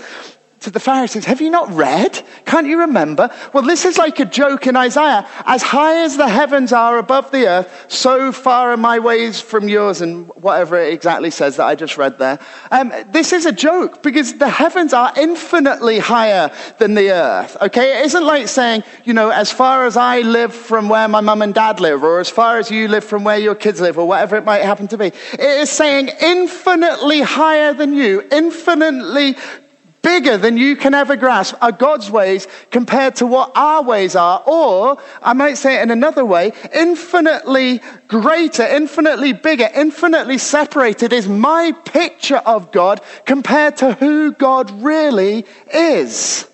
to 0.62 0.71
the 0.71 0.81
Pharisees, 0.81 1.25
Have 1.25 1.40
you 1.40 1.50
not 1.50 1.73
read? 1.73 2.23
Can't 2.45 2.66
you 2.66 2.81
remember? 2.81 3.31
Well, 3.52 3.62
this 3.62 3.85
is 3.85 3.99
like 3.99 4.19
a 4.21 4.25
joke 4.25 4.66
in 4.66 4.76
Isaiah. 4.76 5.28
As 5.45 5.62
high 5.62 6.02
as 6.02 6.16
the 6.16 6.28
heavens 6.28 6.73
are 6.73 6.99
above 6.99 7.31
the 7.31 7.47
earth, 7.47 7.87
so 7.88 8.33
far 8.33 8.73
are 8.73 8.76
my 8.76 8.99
ways 8.99 9.40
from 9.40 9.69
yours, 9.69 10.00
and 10.00 10.28
whatever 10.31 10.78
it 10.78 10.92
exactly 10.92 11.31
says 11.31 11.57
that 11.57 11.66
I 11.66 11.75
just 11.75 11.99
read 11.99 12.19
there. 12.19 12.38
Um, 12.71 12.92
this 13.11 13.33
is 13.33 13.47
a 13.47 13.52
joke 13.52 14.02
because 14.02 14.38
the 14.38 14.49
heavens 14.49 14.92
are 14.92 15.12
infinitely 15.16 15.99
higher 15.99 16.50
than 16.78 16.95
the 16.95 17.11
earth. 17.11 17.57
Okay? 17.61 18.00
It 18.00 18.07
isn't 18.07 18.25
like 18.25 18.49
saying, 18.49 18.85
you 19.04 19.12
know, 19.12 19.31
as 19.31 19.50
far 19.50 19.87
as 19.87 19.97
I 19.97 20.21
live 20.21 20.54
from 20.54 20.88
where 20.88 21.09
my 21.09 21.21
mum 21.21 21.42
and 21.42 21.54
dad 21.54 21.81
live, 21.81 22.02
or 22.02 22.21
as 22.21 22.31
far 22.31 22.59
as 22.59 22.71
you 22.71 22.88
live 22.88 23.04
from 23.04 23.25
where 23.25 23.38
your 23.38 23.54
kids 23.54 23.81
live, 23.81 23.99
or 23.99 24.07
whatever 24.07 24.37
it 24.37 24.45
might 24.45 24.62
happen 24.62 24.87
to 24.88 24.99
be. 24.99 25.07
It 25.07 25.40
is 25.40 25.71
saying 25.71 26.11
infinitely 26.21 27.21
higher 27.21 27.75
than 27.75 27.95
you, 27.95 28.26
infinitely 28.31 29.37
bigger 30.02 30.37
than 30.37 30.56
you 30.56 30.76
can 30.76 30.94
ever 30.94 31.16
grasp 31.16 31.54
are 31.61 31.73
God's 31.73 32.11
ways 32.11 32.47
compared 32.71 33.16
to 33.16 33.26
what 33.26 33.52
our 33.54 33.82
ways 33.82 34.14
are. 34.16 34.42
Or, 34.47 34.99
I 35.23 35.32
might 35.32 35.54
say 35.54 35.78
it 35.78 35.82
in 35.82 35.90
another 35.90 36.25
way, 36.25 36.52
infinitely 36.75 37.80
greater, 38.09 38.64
infinitely 38.64 39.32
bigger, 39.32 39.68
infinitely 39.75 40.38
separated 40.38 41.12
is 41.12 41.28
my 41.28 41.73
picture 41.85 42.42
of 42.44 42.73
God 42.73 43.00
compared 43.25 43.76
to 43.78 43.94
who 43.94 44.32
God 44.32 44.71
really 44.82 45.47
is. 45.73 46.49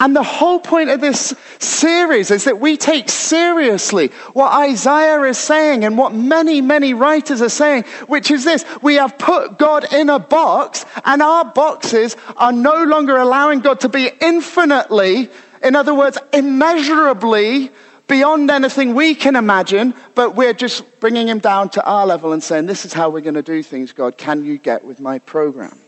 And 0.00 0.16
the 0.16 0.22
whole 0.22 0.58
point 0.58 0.88
of 0.88 1.02
this 1.02 1.34
series 1.58 2.30
is 2.30 2.44
that 2.44 2.58
we 2.58 2.78
take 2.78 3.10
seriously 3.10 4.08
what 4.32 4.50
Isaiah 4.52 5.22
is 5.24 5.36
saying 5.36 5.84
and 5.84 5.98
what 5.98 6.14
many, 6.14 6.62
many 6.62 6.94
writers 6.94 7.42
are 7.42 7.50
saying, 7.50 7.84
which 8.06 8.30
is 8.30 8.44
this 8.44 8.64
we 8.80 8.94
have 8.94 9.18
put 9.18 9.58
God 9.58 9.92
in 9.92 10.08
a 10.08 10.18
box, 10.18 10.86
and 11.04 11.20
our 11.20 11.44
boxes 11.44 12.16
are 12.38 12.52
no 12.52 12.84
longer 12.84 13.18
allowing 13.18 13.60
God 13.60 13.80
to 13.80 13.90
be 13.90 14.10
infinitely, 14.22 15.28
in 15.62 15.76
other 15.76 15.94
words, 15.94 16.16
immeasurably 16.32 17.70
beyond 18.08 18.50
anything 18.50 18.94
we 18.94 19.14
can 19.14 19.36
imagine, 19.36 19.94
but 20.14 20.34
we're 20.34 20.54
just 20.54 20.82
bringing 21.00 21.28
him 21.28 21.38
down 21.38 21.68
to 21.70 21.84
our 21.84 22.06
level 22.06 22.32
and 22.32 22.42
saying, 22.42 22.66
This 22.66 22.86
is 22.86 22.92
how 22.94 23.10
we're 23.10 23.20
going 23.20 23.34
to 23.34 23.42
do 23.42 23.62
things, 23.62 23.92
God. 23.92 24.16
Can 24.16 24.46
you 24.46 24.56
get 24.56 24.82
with 24.82 24.98
my 24.98 25.18
program? 25.18 25.78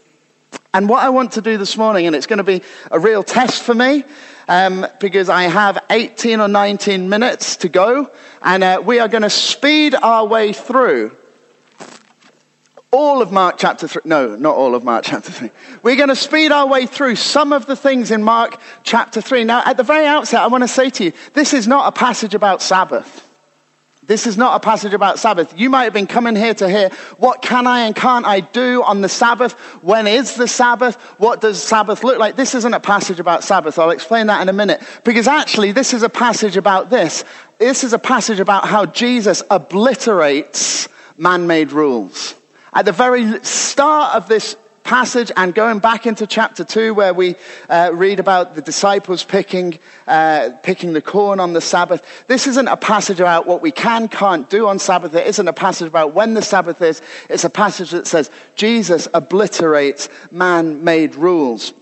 And 0.74 0.88
what 0.88 1.02
I 1.02 1.10
want 1.10 1.32
to 1.32 1.42
do 1.42 1.58
this 1.58 1.76
morning, 1.76 2.06
and 2.06 2.16
it's 2.16 2.26
going 2.26 2.38
to 2.38 2.44
be 2.44 2.62
a 2.90 2.98
real 2.98 3.22
test 3.22 3.62
for 3.62 3.74
me, 3.74 4.04
um, 4.48 4.86
because 5.00 5.28
I 5.28 5.44
have 5.44 5.84
18 5.90 6.40
or 6.40 6.48
19 6.48 7.08
minutes 7.08 7.56
to 7.56 7.68
go, 7.68 8.10
and 8.40 8.64
uh, 8.64 8.82
we 8.84 8.98
are 8.98 9.08
going 9.08 9.22
to 9.22 9.30
speed 9.30 9.94
our 9.94 10.26
way 10.26 10.52
through 10.52 11.16
all 12.90 13.22
of 13.22 13.32
Mark 13.32 13.56
chapter 13.58 13.88
3. 13.88 14.02
No, 14.04 14.36
not 14.36 14.54
all 14.54 14.74
of 14.74 14.84
Mark 14.84 15.04
chapter 15.04 15.32
3. 15.32 15.50
We're 15.82 15.96
going 15.96 16.10
to 16.10 16.16
speed 16.16 16.52
our 16.52 16.66
way 16.66 16.86
through 16.86 17.16
some 17.16 17.52
of 17.52 17.66
the 17.66 17.76
things 17.76 18.10
in 18.10 18.22
Mark 18.22 18.60
chapter 18.82 19.20
3. 19.20 19.44
Now, 19.44 19.62
at 19.64 19.76
the 19.76 19.82
very 19.82 20.06
outset, 20.06 20.40
I 20.40 20.46
want 20.46 20.62
to 20.62 20.68
say 20.68 20.90
to 20.90 21.04
you, 21.04 21.12
this 21.32 21.54
is 21.54 21.66
not 21.66 21.88
a 21.88 21.92
passage 21.92 22.34
about 22.34 22.60
Sabbath. 22.60 23.28
This 24.04 24.26
is 24.26 24.36
not 24.36 24.56
a 24.56 24.60
passage 24.60 24.94
about 24.94 25.20
Sabbath. 25.20 25.56
You 25.56 25.70
might 25.70 25.84
have 25.84 25.92
been 25.92 26.08
coming 26.08 26.34
here 26.34 26.54
to 26.54 26.68
hear 26.68 26.88
what 27.18 27.40
can 27.40 27.68
I 27.68 27.82
and 27.82 27.94
can't 27.94 28.26
I 28.26 28.40
do 28.40 28.82
on 28.82 29.00
the 29.00 29.08
Sabbath? 29.08 29.52
When 29.82 30.08
is 30.08 30.34
the 30.34 30.48
Sabbath? 30.48 30.96
What 31.18 31.40
does 31.40 31.62
Sabbath 31.62 32.02
look 32.02 32.18
like? 32.18 32.34
This 32.34 32.56
isn't 32.56 32.74
a 32.74 32.80
passage 32.80 33.20
about 33.20 33.44
Sabbath. 33.44 33.78
I'll 33.78 33.90
explain 33.90 34.26
that 34.26 34.42
in 34.42 34.48
a 34.48 34.52
minute. 34.52 34.82
Because 35.04 35.28
actually, 35.28 35.70
this 35.70 35.94
is 35.94 36.02
a 36.02 36.08
passage 36.08 36.56
about 36.56 36.90
this. 36.90 37.24
This 37.58 37.84
is 37.84 37.92
a 37.92 37.98
passage 37.98 38.40
about 38.40 38.66
how 38.66 38.86
Jesus 38.86 39.40
obliterates 39.48 40.88
man 41.16 41.46
made 41.46 41.70
rules. 41.70 42.34
At 42.72 42.86
the 42.86 42.92
very 42.92 43.44
start 43.44 44.16
of 44.16 44.28
this 44.28 44.56
passage 44.92 45.32
and 45.38 45.54
going 45.54 45.78
back 45.78 46.06
into 46.06 46.26
chapter 46.26 46.64
2 46.64 46.92
where 46.92 47.14
we 47.14 47.34
uh, 47.70 47.90
read 47.94 48.20
about 48.20 48.54
the 48.54 48.60
disciples 48.60 49.24
picking, 49.24 49.78
uh, 50.06 50.50
picking 50.62 50.92
the 50.92 51.00
corn 51.00 51.40
on 51.40 51.54
the 51.54 51.62
Sabbath. 51.62 52.26
This 52.26 52.46
isn't 52.46 52.68
a 52.68 52.76
passage 52.76 53.18
about 53.18 53.46
what 53.46 53.62
we 53.62 53.72
can, 53.72 54.06
can't 54.06 54.50
do 54.50 54.68
on 54.68 54.78
Sabbath. 54.78 55.14
It 55.14 55.26
isn't 55.26 55.48
a 55.48 55.52
passage 55.54 55.88
about 55.88 56.12
when 56.12 56.34
the 56.34 56.42
Sabbath 56.42 56.82
is. 56.82 57.00
It's 57.30 57.44
a 57.44 57.48
passage 57.48 57.92
that 57.92 58.06
says 58.06 58.30
Jesus 58.54 59.08
obliterates 59.14 60.10
man 60.30 60.84
made 60.84 61.14
rules. 61.14 61.72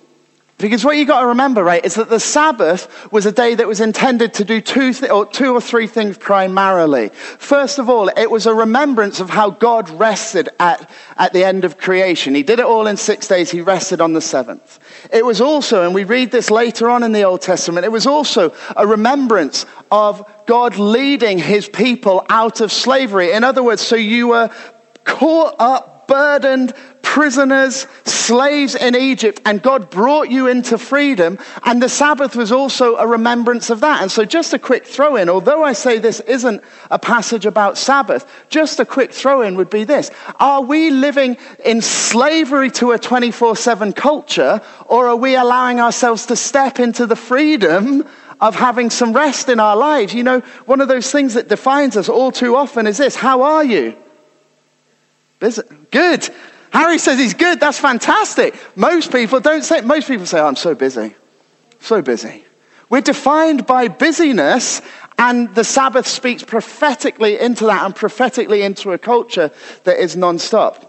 Because 0.61 0.85
what 0.85 0.97
you 0.97 1.07
got 1.07 1.21
to 1.21 1.27
remember, 1.29 1.65
right, 1.65 1.85
is 1.85 1.95
that 1.95 2.11
the 2.11 2.21
Sabbath 2.21 3.11
was 3.13 3.25
a 3.25 3.33
day 3.33 3.55
that 3.55 3.67
was 3.67 3.81
intended 3.81 4.35
to 4.35 4.45
do 4.45 4.61
two, 4.61 4.93
th- 4.93 5.11
or 5.11 5.25
two 5.25 5.55
or 5.55 5.61
three 5.61 5.87
things 5.87 6.19
primarily. 6.19 7.09
First 7.09 7.79
of 7.79 7.89
all, 7.89 8.09
it 8.09 8.31
was 8.31 8.47
a 8.47 8.55
remembrance 8.55 9.21
of 9.21 9.31
how 9.31 9.51
God 9.51 9.89
rested 9.91 10.51
at, 10.59 10.91
at 11.17 11.33
the 11.33 11.45
end 11.45 11.65
of 11.65 11.79
creation. 11.79 12.35
He 12.35 12.43
did 12.43 12.59
it 12.59 12.67
all 12.67 12.87
in 12.87 12.97
six 12.97 13.27
days. 13.27 13.51
He 13.51 13.61
rested 13.61 14.01
on 14.01 14.13
the 14.13 14.21
seventh. 14.21 14.79
It 15.13 15.25
was 15.25 15.41
also, 15.41 15.85
and 15.85 15.95
we 15.95 16.05
read 16.05 16.31
this 16.31 16.51
later 16.51 16.91
on 16.91 17.03
in 17.03 17.13
the 17.13 17.23
Old 17.23 17.41
Testament, 17.41 17.87
it 17.87 17.93
was 17.93 18.07
also 18.07 18.55
a 18.77 18.87
remembrance 18.87 19.65
of 19.91 20.29
God 20.47 20.77
leading 20.77 21.39
his 21.39 21.69
people 21.69 22.27
out 22.29 22.61
of 22.61 22.71
slavery. 22.71 23.33
In 23.33 23.45
other 23.45 23.63
words, 23.63 23.83
so 23.83 23.97
you 23.97 24.29
were 24.29 24.51
caught 25.05 25.55
up 25.59 26.01
burdened 26.11 26.75
prisoners, 27.11 27.89
slaves 28.05 28.77
in 28.77 28.95
Egypt, 28.95 29.41
and 29.45 29.61
God 29.61 29.91
brought 29.91 30.31
you 30.31 30.47
into 30.47 30.79
freedom. 30.79 31.41
And 31.65 31.83
the 31.83 31.89
Sabbath 31.89 32.37
was 32.37 32.53
also 32.53 32.95
a 32.99 33.07
remembrance 33.07 33.69
of 33.69 33.81
that. 33.81 34.01
And 34.01 34.13
so, 34.13 34.25
just 34.25 34.55
a 34.55 34.61
quick 34.61 34.87
throw 34.87 35.17
in, 35.17 35.29
although 35.29 35.65
I 35.65 35.73
say 35.73 35.99
this 35.99 36.21
isn't 36.21 36.63
a 36.89 37.01
passage 37.01 37.47
about 37.47 37.77
Sabbath, 37.77 38.25
just 38.49 38.79
a 38.79 38.85
quick 38.85 39.13
throw 39.13 39.43
in 39.43 39.57
would 39.57 39.71
be 39.71 39.83
this 39.83 40.13
Are 40.39 40.63
we 40.63 40.91
living 40.91 41.37
in 41.65 41.83
slavery 41.83 42.71
to 42.73 42.93
a 42.93 42.99
24 42.99 43.57
7 43.57 43.93
culture, 43.93 44.61
or 44.87 45.09
are 45.09 45.17
we 45.17 45.35
allowing 45.35 45.81
ourselves 45.81 46.27
to 46.27 46.37
step 46.37 46.79
into 46.79 47.07
the 47.07 47.17
freedom? 47.17 48.07
Of 48.41 48.55
having 48.55 48.89
some 48.89 49.13
rest 49.13 49.51
in 49.51 49.61
our 49.61 49.77
lives. 49.77 50.15
You 50.15 50.23
know, 50.23 50.41
one 50.65 50.81
of 50.81 50.89
those 50.89 51.13
things 51.13 51.35
that 51.35 51.49
defines 51.49 51.95
us 51.99 52.09
all 52.09 52.33
too 52.33 52.57
often 52.57 52.87
is 52.87 52.97
this 52.97 53.15
How 53.15 53.43
are 53.43 53.63
you? 53.63 53.95
Busy. 55.41 55.63
Good. 55.91 56.29
Harry 56.73 56.99
says 56.99 57.19
he's 57.19 57.35
good. 57.35 57.61
That's 57.61 57.79
fantastic. 57.79 58.55
Most 58.77 59.13
people 59.13 59.41
don't 59.41 59.63
say, 59.63 59.81
most 59.81 60.09
people 60.09 60.27
say, 60.27 60.41
oh, 60.41 60.47
I'm 60.47 60.57
so 60.57 60.75
busy. 60.75 61.15
So 61.81 62.03
busy. 62.03 62.45
We're 62.89 63.01
defined 63.01 63.67
by 63.67 63.89
busyness, 63.89 64.83
and 65.19 65.55
the 65.55 65.65
Sabbath 65.65 66.07
speaks 66.07 66.43
prophetically 66.43 67.39
into 67.39 67.67
that 67.67 67.85
and 67.85 67.95
prophetically 67.95 68.63
into 68.63 68.93
a 68.93 68.99
culture 68.99 69.51
that 69.85 69.99
is 69.99 70.17
non-stop. 70.17 70.87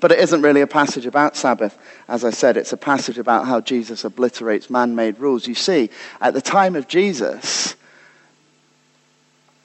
But 0.00 0.12
it 0.12 0.20
isn't 0.20 0.42
really 0.42 0.60
a 0.60 0.66
passage 0.66 1.06
about 1.06 1.36
Sabbath. 1.36 1.76
As 2.06 2.24
I 2.24 2.30
said, 2.30 2.56
it's 2.56 2.72
a 2.72 2.76
passage 2.76 3.18
about 3.18 3.46
how 3.46 3.60
Jesus 3.60 4.04
obliterates 4.04 4.70
man 4.70 4.94
made 4.94 5.18
rules. 5.18 5.46
You 5.48 5.54
see, 5.54 5.90
at 6.20 6.34
the 6.34 6.40
time 6.40 6.76
of 6.76 6.86
Jesus, 6.86 7.74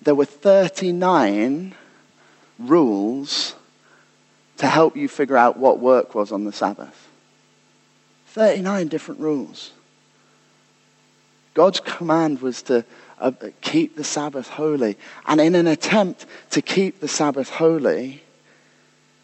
there 0.02 0.16
were 0.16 0.26
39 0.26 1.76
rules 2.60 3.56
to 4.64 4.70
help 4.70 4.96
you 4.96 5.10
figure 5.10 5.36
out 5.36 5.58
what 5.58 5.80
work 5.80 6.16
was 6.16 6.32
on 6.32 6.46
the 6.46 6.54
Sabbath. 6.54 7.10
39 8.28 8.88
different 8.88 9.20
rules. 9.20 9.74
God's 11.54 11.82
command 11.82 12.42
was 12.42 12.62
to 12.64 12.86
uh, 13.20 13.34
keep 13.60 13.98
the 13.98 14.06
Sabbath 14.06 14.48
holy. 14.48 14.98
And 15.28 15.42
in 15.42 15.56
an 15.56 15.68
attempt 15.68 16.26
to 16.52 16.62
keep 16.62 17.02
the 17.02 17.10
Sabbath 17.10 17.50
holy, 17.50 18.24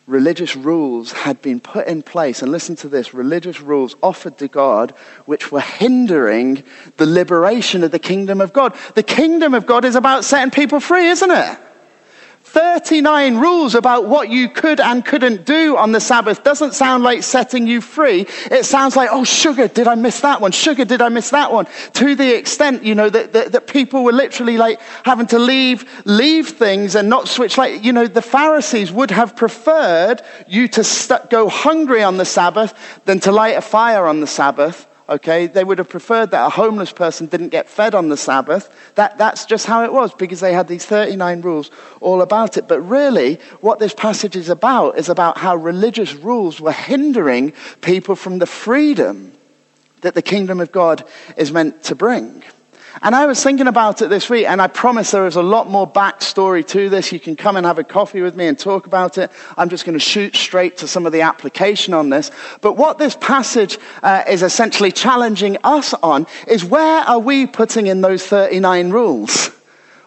religious 0.07 0.57
rules 0.57 1.13
had 1.13 1.41
been 1.41 1.61
put 1.61 1.87
in 1.87 2.01
place. 2.01 2.41
And 2.41 2.51
listen 2.51 2.75
to 2.75 2.89
this 2.89 3.13
religious 3.13 3.61
rules 3.61 3.95
offered 4.03 4.37
to 4.39 4.49
God, 4.49 4.91
which 5.25 5.53
were 5.53 5.61
hindering 5.61 6.65
the 6.97 7.05
liberation 7.05 7.85
of 7.85 7.91
the 7.91 7.97
kingdom 7.97 8.41
of 8.41 8.51
God. 8.51 8.75
The 8.95 9.03
kingdom 9.03 9.53
of 9.53 9.65
God 9.65 9.85
is 9.85 9.95
about 9.95 10.25
setting 10.25 10.51
people 10.51 10.81
free, 10.81 11.07
isn't 11.07 11.31
it? 11.31 11.59
39 12.49 13.37
rules 13.37 13.75
about 13.75 14.07
what 14.07 14.29
you 14.29 14.49
could 14.49 14.79
and 14.79 15.05
couldn't 15.05 15.45
do 15.45 15.77
on 15.77 15.91
the 15.91 15.99
Sabbath 15.99 16.43
doesn't 16.43 16.73
sound 16.73 17.03
like 17.03 17.21
setting 17.21 17.67
you 17.67 17.79
free. 17.79 18.25
It 18.49 18.65
sounds 18.65 18.95
like, 18.95 19.09
oh, 19.11 19.23
sugar, 19.23 19.67
did 19.67 19.87
I 19.87 19.93
miss 19.93 20.21
that 20.21 20.41
one? 20.41 20.51
Sugar, 20.51 20.83
did 20.83 20.99
I 20.99 21.09
miss 21.09 21.29
that 21.29 21.51
one? 21.51 21.67
To 21.93 22.15
the 22.15 22.35
extent, 22.35 22.83
you 22.83 22.95
know, 22.95 23.07
that, 23.07 23.33
that, 23.33 23.51
that 23.51 23.67
people 23.67 24.03
were 24.03 24.11
literally 24.11 24.57
like 24.57 24.81
having 25.05 25.27
to 25.27 25.37
leave, 25.37 25.85
leave 26.05 26.49
things 26.49 26.95
and 26.95 27.07
not 27.07 27.27
switch. 27.27 27.55
Like, 27.55 27.83
you 27.83 27.93
know, 27.93 28.07
the 28.07 28.21
Pharisees 28.21 28.91
would 28.91 29.11
have 29.11 29.35
preferred 29.35 30.23
you 30.47 30.67
to 30.69 30.83
st- 30.83 31.29
go 31.29 31.49
hungry 31.49 32.01
on 32.01 32.17
the 32.17 32.25
Sabbath 32.25 32.73
than 33.05 33.19
to 33.19 33.31
light 33.31 33.57
a 33.57 33.61
fire 33.61 34.07
on 34.07 34.21
the 34.21 34.27
Sabbath 34.27 34.88
okay? 35.09 35.47
They 35.47 35.63
would 35.63 35.79
have 35.79 35.89
preferred 35.89 36.31
that 36.31 36.45
a 36.45 36.49
homeless 36.49 36.93
person 36.93 37.27
didn't 37.27 37.49
get 37.49 37.67
fed 37.67 37.95
on 37.95 38.09
the 38.09 38.17
Sabbath. 38.17 38.69
That, 38.95 39.17
that's 39.17 39.45
just 39.45 39.65
how 39.65 39.83
it 39.83 39.91
was 39.91 40.13
because 40.13 40.39
they 40.39 40.53
had 40.53 40.67
these 40.67 40.85
39 40.85 41.41
rules 41.41 41.71
all 41.99 42.21
about 42.21 42.55
it. 42.57 42.67
But 42.67 42.81
really, 42.81 43.39
what 43.61 43.79
this 43.79 43.93
passage 43.93 44.35
is 44.35 44.49
about 44.49 44.97
is 44.97 45.09
about 45.09 45.37
how 45.37 45.55
religious 45.55 46.13
rules 46.13 46.61
were 46.61 46.71
hindering 46.71 47.53
people 47.81 48.15
from 48.15 48.39
the 48.39 48.45
freedom 48.45 49.33
that 50.01 50.13
the 50.13 50.21
kingdom 50.21 50.61
of 50.61 50.71
God 50.71 51.05
is 51.35 51.51
meant 51.51 51.83
to 51.83 51.95
bring. 51.95 52.43
And 53.01 53.15
I 53.15 53.25
was 53.25 53.41
thinking 53.43 53.67
about 53.67 54.01
it 54.01 54.09
this 54.09 54.29
week, 54.29 54.45
and 54.45 54.61
I 54.61 54.67
promise 54.67 55.11
there 55.11 55.27
is 55.27 55.35
a 55.35 55.43
lot 55.43 55.69
more 55.69 55.89
backstory 55.89 56.65
to 56.67 56.89
this. 56.89 57.11
You 57.11 57.19
can 57.19 57.35
come 57.35 57.55
and 57.55 57.65
have 57.65 57.79
a 57.79 57.83
coffee 57.83 58.21
with 58.21 58.35
me 58.35 58.47
and 58.47 58.57
talk 58.57 58.87
about 58.87 59.17
it. 59.17 59.31
I'm 59.57 59.69
just 59.69 59.85
going 59.85 59.97
to 59.97 60.03
shoot 60.03 60.35
straight 60.35 60.77
to 60.77 60.87
some 60.87 61.05
of 61.05 61.11
the 61.11 61.21
application 61.21 61.93
on 61.93 62.09
this. 62.09 62.31
But 62.61 62.73
what 62.73 62.97
this 62.97 63.15
passage 63.15 63.77
uh, 64.03 64.23
is 64.27 64.43
essentially 64.43 64.91
challenging 64.91 65.57
us 65.63 65.93
on 65.95 66.27
is 66.47 66.65
where 66.65 67.01
are 67.01 67.19
we 67.19 67.45
putting 67.45 67.87
in 67.87 68.01
those 68.01 68.25
39 68.25 68.89
rules? 68.91 69.51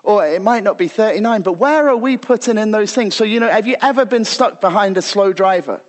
Or 0.03 0.27
it 0.27 0.43
might 0.43 0.65
not 0.65 0.79
be 0.79 0.89
39, 0.89 1.43
but 1.43 1.53
where 1.55 1.89
are 1.89 1.97
we 1.97 2.17
putting 2.17 2.59
in 2.59 2.73
those 2.73 2.93
things? 2.93 3.15
So, 3.15 3.25
you 3.25 3.39
know, 3.39 3.49
have 3.49 3.69
you 3.69 3.77
ever 3.81 4.05
been 4.05 4.25
stuck 4.25 4.61
behind 4.61 4.99
a 4.99 5.03
slow 5.03 5.33
driver? 5.33 5.81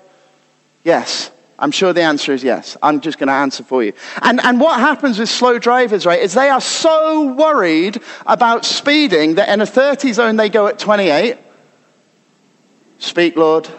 Yes. 0.83 1.31
I'm 1.59 1.71
sure 1.71 1.93
the 1.93 2.01
answer 2.01 2.33
is 2.33 2.43
yes. 2.43 2.75
I'm 2.81 2.99
just 2.99 3.19
going 3.19 3.27
to 3.27 3.33
answer 3.33 3.63
for 3.63 3.83
you. 3.83 3.93
And, 4.21 4.43
and 4.43 4.59
what 4.59 4.79
happens 4.79 5.19
with 5.19 5.29
slow 5.29 5.59
drivers, 5.59 6.05
right, 6.05 6.19
is 6.19 6.33
they 6.33 6.49
are 6.49 6.61
so 6.61 7.33
worried 7.33 8.01
about 8.25 8.65
speeding 8.65 9.35
that 9.35 9.49
in 9.49 9.61
a 9.61 9.65
30 9.65 10.13
zone 10.13 10.35
they 10.35 10.49
go 10.49 10.67
at 10.67 10.79
28. 10.79 11.37
Speak, 12.97 13.35
Lord. 13.35 13.65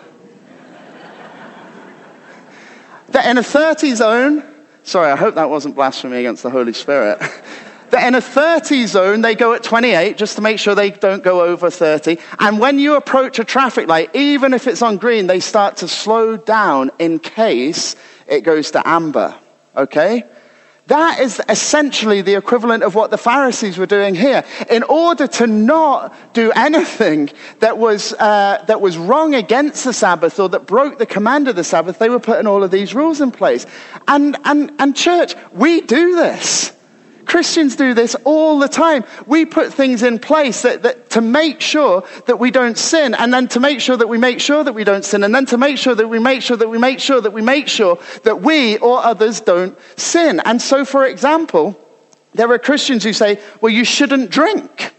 that 3.09 3.27
in 3.27 3.39
a 3.39 3.43
30 3.43 3.95
zone, 3.95 4.45
sorry, 4.85 5.11
I 5.11 5.17
hope 5.17 5.35
that 5.35 5.51
wasn't 5.51 5.75
blasphemy 5.75 6.19
against 6.19 6.43
the 6.43 6.51
Holy 6.51 6.73
Spirit. 6.73 7.21
in 8.03 8.15
a 8.15 8.21
30 8.21 8.87
zone, 8.87 9.21
they 9.21 9.35
go 9.35 9.53
at 9.53 9.63
28 9.63 10.17
just 10.17 10.37
to 10.37 10.43
make 10.43 10.59
sure 10.59 10.75
they 10.75 10.91
don't 10.91 11.23
go 11.23 11.43
over 11.43 11.71
30. 11.71 12.19
And 12.39 12.59
when 12.59 12.79
you 12.79 12.97
approach 12.97 13.39
a 13.39 13.45
traffic 13.45 13.89
light, 13.89 14.15
even 14.15 14.55
if 14.55 14.67
it's 14.67 14.83
on 14.83 14.97
green, 14.97 15.27
they 15.27 15.41
start 15.41 15.77
to 15.79 15.89
slow 15.89 16.37
down 16.37 16.91
in 16.99 17.19
case 17.19 17.97
it 18.27 18.41
goes 18.41 18.71
to 18.73 18.87
amber. 18.89 19.35
Okay? 19.77 20.25
That 20.87 21.21
is 21.21 21.41
essentially 21.49 22.21
the 22.21 22.35
equivalent 22.35 22.83
of 22.83 22.95
what 22.95 23.11
the 23.11 23.17
Pharisees 23.17 23.79
were 23.79 23.87
doing 23.87 24.15
here. 24.15 24.45
In 24.69 24.83
order 24.83 25.27
to 25.27 25.47
not 25.47 26.15
do 26.35 26.53
anything 26.53 27.31
that 27.61 27.79
was, 27.79 28.13
uh, 28.15 28.63
that 28.67 28.83
was 28.83 28.99
wrong 28.99 29.35
against 29.35 29.85
the 29.85 29.95
Sabbath 29.95 30.39
or 30.39 30.51
that 30.51 30.67
broke 30.67 30.99
the 30.99 31.07
command 31.07 31.49
of 31.49 31.57
the 31.57 31.65
Sabbath, 31.65 31.99
they 31.99 32.11
were 32.11 32.21
putting 32.21 32.47
all 32.47 32.63
of 32.63 32.71
these 32.71 32.95
rules 32.95 33.23
in 33.23 33.31
place. 33.31 33.65
And, 34.09 34.37
and, 34.45 34.73
and 34.79 34.95
church, 34.95 35.35
we 35.53 35.81
do 35.81 36.17
this. 36.17 36.74
Christians 37.35 37.75
do 37.75 37.95
this 37.95 38.15
all 38.23 38.61
the 38.61 38.69
time. 38.69 39.03
We 39.27 39.45
put 39.45 39.75
things 39.75 40.05
in 40.05 40.21
place 40.21 40.63
that, 40.63 40.85
that, 40.85 41.11
to 41.11 41.21
make 41.21 41.61
sure 41.61 42.05
that 42.27 42.39
we 42.39 42.53
don't 42.53 42.79
sin, 42.79 43.13
and 43.13 43.35
then 43.35 43.49
to 43.49 43.59
make 43.59 43.81
sure 43.81 43.97
that 43.97 44.07
we 44.07 44.19
make 44.19 44.39
sure 44.39 44.63
that 44.63 44.73
we 44.73 44.85
don't 44.85 45.05
sin, 45.05 45.25
and 45.25 45.35
then 45.35 45.45
to 45.47 45.59
make 45.59 45.77
sure 45.77 45.97
that 45.97 46.07
we 46.07 46.21
make 46.21 46.43
sure 46.43 46.57
that 46.57 46.69
we 46.69 46.79
make 46.79 47.01
sure 47.01 47.21
that 47.21 47.33
we 47.33 47.43
make 47.43 47.67
sure 47.67 47.99
that 48.23 48.41
we 48.41 48.79
or 48.79 49.05
others 49.05 49.41
don't 49.41 49.77
sin. 49.99 50.39
And 50.45 50.63
so, 50.63 50.85
for 50.85 51.05
example, 51.07 51.77
there 52.35 52.49
are 52.53 52.59
Christians 52.61 53.03
who 53.03 53.13
say, 53.13 53.41
well, 53.61 53.73
you 53.73 53.85
shouldn't 53.85 54.31
drink. 54.31 54.95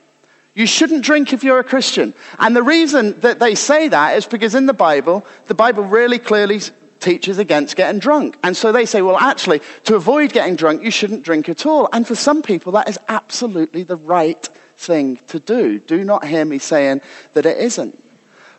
You 0.56 0.66
shouldn't 0.66 1.06
drink 1.06 1.32
if 1.32 1.42
you're 1.42 1.60
a 1.60 1.64
Christian. 1.64 2.14
And 2.38 2.54
the 2.54 2.64
reason 2.64 3.18
that 3.22 3.40
they 3.40 3.56
say 3.56 3.88
that 3.88 4.18
is 4.18 4.26
because 4.26 4.56
in 4.56 4.66
the 4.66 4.74
Bible, 4.74 5.26
the 5.46 5.56
Bible 5.56 5.86
really 5.86 6.20
clearly 6.20 6.60
teaches 7.06 7.38
against 7.38 7.76
getting 7.76 8.00
drunk. 8.00 8.36
And 8.44 8.58
so 8.58 8.72
they 8.72 8.86
say, 8.86 9.02
well, 9.04 9.18
actually, 9.18 9.62
to 9.84 9.96
avoid 9.96 10.34
getting 10.34 10.56
drunk, 10.56 10.82
you 10.82 10.92
shouldn't 10.92 11.24
drink 11.24 11.48
at 11.48 11.66
all. 11.66 11.88
And 11.94 12.06
for 12.06 12.16
some 12.16 12.42
people, 12.42 12.72
that 12.74 12.90
is 12.90 12.98
absolutely 13.08 13.84
the 13.84 13.96
right 13.96 14.46
thing 14.76 15.18
to 15.28 15.40
do. 15.40 15.80
Do 15.80 16.04
not 16.04 16.26
hear 16.26 16.44
me 16.44 16.58
saying 16.58 17.02
that 17.34 17.46
it 17.46 17.58
isn't. 17.58 18.04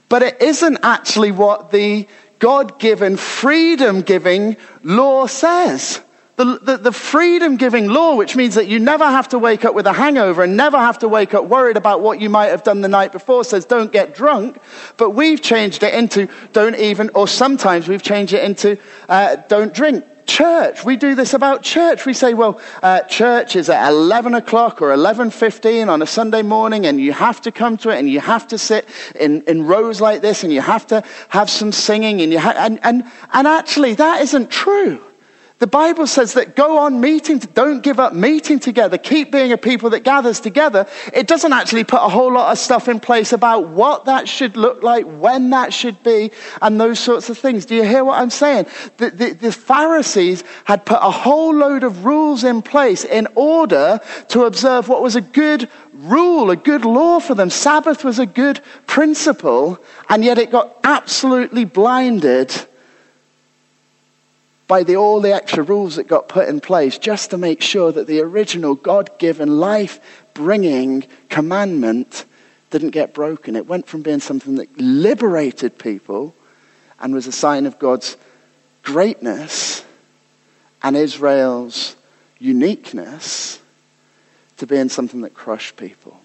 But 0.08 0.22
it 0.22 0.40
isn't 0.40 0.78
actually 0.84 1.32
what 1.32 1.72
the 1.72 2.06
God 2.38 2.78
given, 2.78 3.16
freedom 3.16 4.02
giving 4.02 4.56
law 4.84 5.26
says. 5.26 6.00
The, 6.36 6.58
the, 6.60 6.76
the 6.76 6.92
freedom 6.92 7.56
giving 7.56 7.86
law, 7.86 8.14
which 8.14 8.36
means 8.36 8.56
that 8.56 8.68
you 8.68 8.78
never 8.78 9.06
have 9.06 9.28
to 9.28 9.38
wake 9.38 9.64
up 9.64 9.74
with 9.74 9.86
a 9.86 9.92
hangover 9.92 10.42
and 10.42 10.54
never 10.54 10.76
have 10.76 10.98
to 10.98 11.08
wake 11.08 11.32
up 11.32 11.46
worried 11.46 11.78
about 11.78 12.02
what 12.02 12.20
you 12.20 12.28
might 12.28 12.48
have 12.48 12.62
done 12.62 12.82
the 12.82 12.88
night 12.88 13.10
before, 13.10 13.42
says 13.42 13.64
don't 13.64 13.90
get 13.90 14.14
drunk. 14.14 14.58
But 14.98 15.10
we've 15.10 15.40
changed 15.40 15.82
it 15.82 15.94
into 15.94 16.28
don't 16.52 16.76
even, 16.76 17.10
or 17.14 17.26
sometimes 17.26 17.88
we've 17.88 18.02
changed 18.02 18.34
it 18.34 18.44
into 18.44 18.78
uh, 19.08 19.36
don't 19.48 19.72
drink. 19.72 20.04
Church, 20.26 20.84
we 20.84 20.96
do 20.96 21.14
this 21.14 21.34
about 21.34 21.62
church. 21.62 22.04
We 22.04 22.12
say, 22.12 22.34
well, 22.34 22.60
uh, 22.82 23.02
church 23.02 23.54
is 23.54 23.70
at 23.70 23.88
11 23.88 24.34
o'clock 24.34 24.82
or 24.82 24.88
11.15 24.88 25.88
on 25.88 26.02
a 26.02 26.06
Sunday 26.06 26.42
morning 26.42 26.84
and 26.84 27.00
you 27.00 27.12
have 27.12 27.40
to 27.42 27.52
come 27.52 27.76
to 27.78 27.90
it 27.90 27.98
and 27.98 28.10
you 28.10 28.18
have 28.18 28.48
to 28.48 28.58
sit 28.58 28.88
in, 29.18 29.42
in 29.42 29.64
rows 29.64 30.00
like 30.00 30.22
this 30.22 30.42
and 30.42 30.52
you 30.52 30.60
have 30.60 30.84
to 30.88 31.04
have 31.28 31.48
some 31.48 31.70
singing 31.70 32.20
and, 32.20 32.32
you 32.32 32.40
ha- 32.40 32.56
and, 32.58 32.80
and, 32.82 33.04
and 33.32 33.46
actually 33.46 33.94
that 33.94 34.20
isn't 34.20 34.50
true. 34.50 35.05
The 35.58 35.66
Bible 35.66 36.06
says 36.06 36.34
that 36.34 36.54
go 36.54 36.76
on 36.76 37.00
meeting, 37.00 37.38
don't 37.38 37.82
give 37.82 37.98
up 37.98 38.12
meeting 38.12 38.58
together, 38.58 38.98
keep 38.98 39.32
being 39.32 39.52
a 39.52 39.56
people 39.56 39.88
that 39.90 40.00
gathers 40.00 40.38
together. 40.38 40.86
It 41.14 41.26
doesn't 41.26 41.52
actually 41.54 41.84
put 41.84 42.02
a 42.02 42.10
whole 42.10 42.30
lot 42.30 42.52
of 42.52 42.58
stuff 42.58 42.88
in 42.88 43.00
place 43.00 43.32
about 43.32 43.68
what 43.68 44.04
that 44.04 44.28
should 44.28 44.58
look 44.58 44.82
like, 44.82 45.06
when 45.06 45.48
that 45.50 45.72
should 45.72 46.02
be, 46.02 46.30
and 46.60 46.78
those 46.78 46.98
sorts 46.98 47.30
of 47.30 47.38
things. 47.38 47.64
Do 47.64 47.74
you 47.74 47.84
hear 47.84 48.04
what 48.04 48.20
I'm 48.20 48.28
saying? 48.28 48.66
The, 48.98 49.08
the, 49.08 49.32
the 49.32 49.52
Pharisees 49.52 50.44
had 50.64 50.84
put 50.84 50.98
a 51.00 51.10
whole 51.10 51.54
load 51.54 51.84
of 51.84 52.04
rules 52.04 52.44
in 52.44 52.60
place 52.60 53.04
in 53.04 53.26
order 53.34 53.98
to 54.28 54.42
observe 54.42 54.90
what 54.90 55.02
was 55.02 55.16
a 55.16 55.22
good 55.22 55.70
rule, 55.94 56.50
a 56.50 56.56
good 56.56 56.84
law 56.84 57.18
for 57.18 57.34
them. 57.34 57.48
Sabbath 57.48 58.04
was 58.04 58.18
a 58.18 58.26
good 58.26 58.60
principle, 58.86 59.78
and 60.10 60.22
yet 60.22 60.36
it 60.36 60.50
got 60.50 60.76
absolutely 60.84 61.64
blinded 61.64 62.54
by 64.66 64.82
the, 64.82 64.96
all 64.96 65.20
the 65.20 65.34
extra 65.34 65.62
rules 65.62 65.96
that 65.96 66.08
got 66.08 66.28
put 66.28 66.48
in 66.48 66.60
place 66.60 66.98
just 66.98 67.30
to 67.30 67.38
make 67.38 67.62
sure 67.62 67.92
that 67.92 68.06
the 68.06 68.20
original 68.20 68.74
God 68.74 69.18
given 69.18 69.60
life 69.60 70.00
bringing 70.34 71.04
commandment 71.28 72.24
didn't 72.70 72.90
get 72.90 73.14
broken. 73.14 73.54
It 73.54 73.66
went 73.66 73.86
from 73.86 74.02
being 74.02 74.20
something 74.20 74.56
that 74.56 74.76
liberated 74.78 75.78
people 75.78 76.34
and 77.00 77.14
was 77.14 77.26
a 77.26 77.32
sign 77.32 77.66
of 77.66 77.78
God's 77.78 78.16
greatness 78.82 79.84
and 80.82 80.96
Israel's 80.96 81.96
uniqueness 82.38 83.60
to 84.58 84.66
being 84.66 84.88
something 84.88 85.20
that 85.20 85.34
crushed 85.34 85.76
people. 85.76 86.18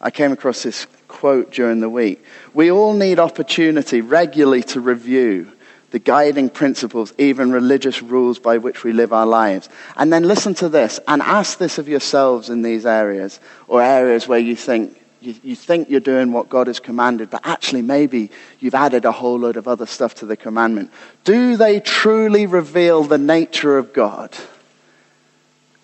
I 0.00 0.10
came 0.10 0.32
across 0.32 0.62
this 0.62 0.86
quote 1.08 1.52
during 1.52 1.80
the 1.80 1.90
week. 1.90 2.24
We 2.54 2.70
all 2.70 2.94
need 2.94 3.18
opportunity 3.18 4.00
regularly 4.00 4.62
to 4.64 4.80
review 4.80 5.52
the 5.90 5.98
guiding 5.98 6.48
principles, 6.48 7.12
even 7.18 7.50
religious 7.52 8.02
rules 8.02 8.38
by 8.38 8.58
which 8.58 8.84
we 8.84 8.92
live 8.92 9.12
our 9.12 9.26
lives. 9.26 9.68
And 9.96 10.12
then 10.12 10.24
listen 10.24 10.54
to 10.54 10.68
this 10.68 11.00
and 11.08 11.22
ask 11.22 11.58
this 11.58 11.78
of 11.78 11.88
yourselves 11.88 12.50
in 12.50 12.62
these 12.62 12.86
areas 12.86 13.40
or 13.68 13.82
areas 13.82 14.28
where 14.28 14.38
you 14.38 14.56
think 14.56 14.96
you, 15.20 15.34
you, 15.42 15.54
think 15.54 15.90
you're 15.90 16.00
doing 16.00 16.32
what 16.32 16.48
God 16.48 16.66
has 16.66 16.80
commanded, 16.80 17.28
but 17.28 17.42
actually 17.44 17.82
maybe 17.82 18.30
you've 18.58 18.74
added 18.74 19.04
a 19.04 19.12
whole 19.12 19.38
load 19.38 19.58
of 19.58 19.68
other 19.68 19.84
stuff 19.84 20.14
to 20.16 20.26
the 20.26 20.36
commandment. 20.36 20.90
Do 21.24 21.58
they 21.58 21.80
truly 21.80 22.46
reveal 22.46 23.04
the 23.04 23.18
nature 23.18 23.76
of 23.76 23.92
God? 23.92 24.34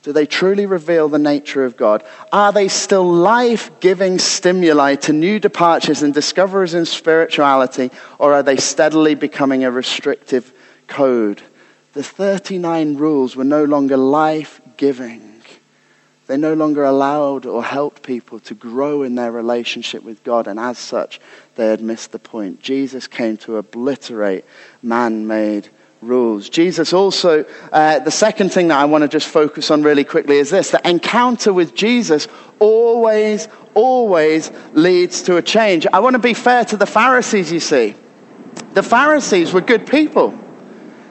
Do 0.07 0.13
they 0.13 0.25
truly 0.25 0.67
reveal 0.67 1.09
the 1.09 1.19
nature 1.19 1.65
of 1.65 1.77
God? 1.77 2.05
Are 2.31 2.53
they 2.53 2.69
still 2.69 3.13
life 3.13 3.81
giving 3.81 4.21
stimuli 4.21 4.95
to 4.95 5.13
new 5.13 5.41
departures 5.41 6.05
and 6.05 6.15
discoveries 6.15 6.75
in 6.75 6.87
spirituality, 6.87 7.91
or 8.21 8.33
are 8.33 8.45
they 8.45 8.57
steadily 8.57 9.17
becoming 9.17 9.65
a 9.65 9.71
restrictive 9.73 10.55
code? 10.87 11.43
The 11.95 12.05
39 12.05 12.97
rules 12.99 13.35
were 13.35 13.43
no 13.43 13.65
longer 13.65 13.97
life 13.97 14.61
giving. 14.77 15.43
They 16.29 16.37
no 16.37 16.55
longer 16.55 16.85
allowed 16.85 17.45
or 17.45 17.65
helped 17.65 18.05
people 18.05 18.39
to 18.39 18.55
grow 18.55 19.03
in 19.03 19.17
their 19.17 19.33
relationship 19.33 20.05
with 20.05 20.23
God, 20.23 20.47
and 20.47 20.61
as 20.61 20.79
such, 20.79 21.21
they 21.57 21.67
had 21.67 21.81
missed 21.81 22.13
the 22.13 22.21
point. 22.21 22.61
Jesus 22.61 23.09
came 23.09 23.39
to 23.39 23.57
obliterate 23.57 24.45
man 24.85 25.27
made 25.27 25.69
rules. 26.07 26.49
Jesus 26.49 26.93
also, 26.93 27.45
uh, 27.73 27.99
the 28.01 28.11
second 28.11 28.53
thing 28.53 28.69
that 28.69 28.79
I 28.79 28.85
want 28.85 29.03
to 29.03 29.09
just 29.09 29.29
focus 29.29 29.71
on 29.71 29.83
really 29.83 30.05
quickly 30.05 30.39
is 30.39 30.51
this 30.51 30.71
the 30.71 30.89
encounter 30.89 31.53
with 31.53 31.75
Jesus 31.75 32.29
always, 32.59 33.49
always 33.75 34.51
leads 34.73 35.23
to 35.23 35.37
a 35.37 35.43
change. 35.43 35.87
I 35.93 36.01
want 36.01 36.15
to 36.15 36.21
be 36.21 36.35
fair 36.35 36.65
to 36.67 36.77
the 36.77 36.87
Pharisees, 36.87 37.53
you 37.53 37.61
see. 37.61 37.95
The 38.73 38.83
Pharisees 38.83 39.53
were 39.53 39.61
good 39.61 39.87
people. 39.87 40.39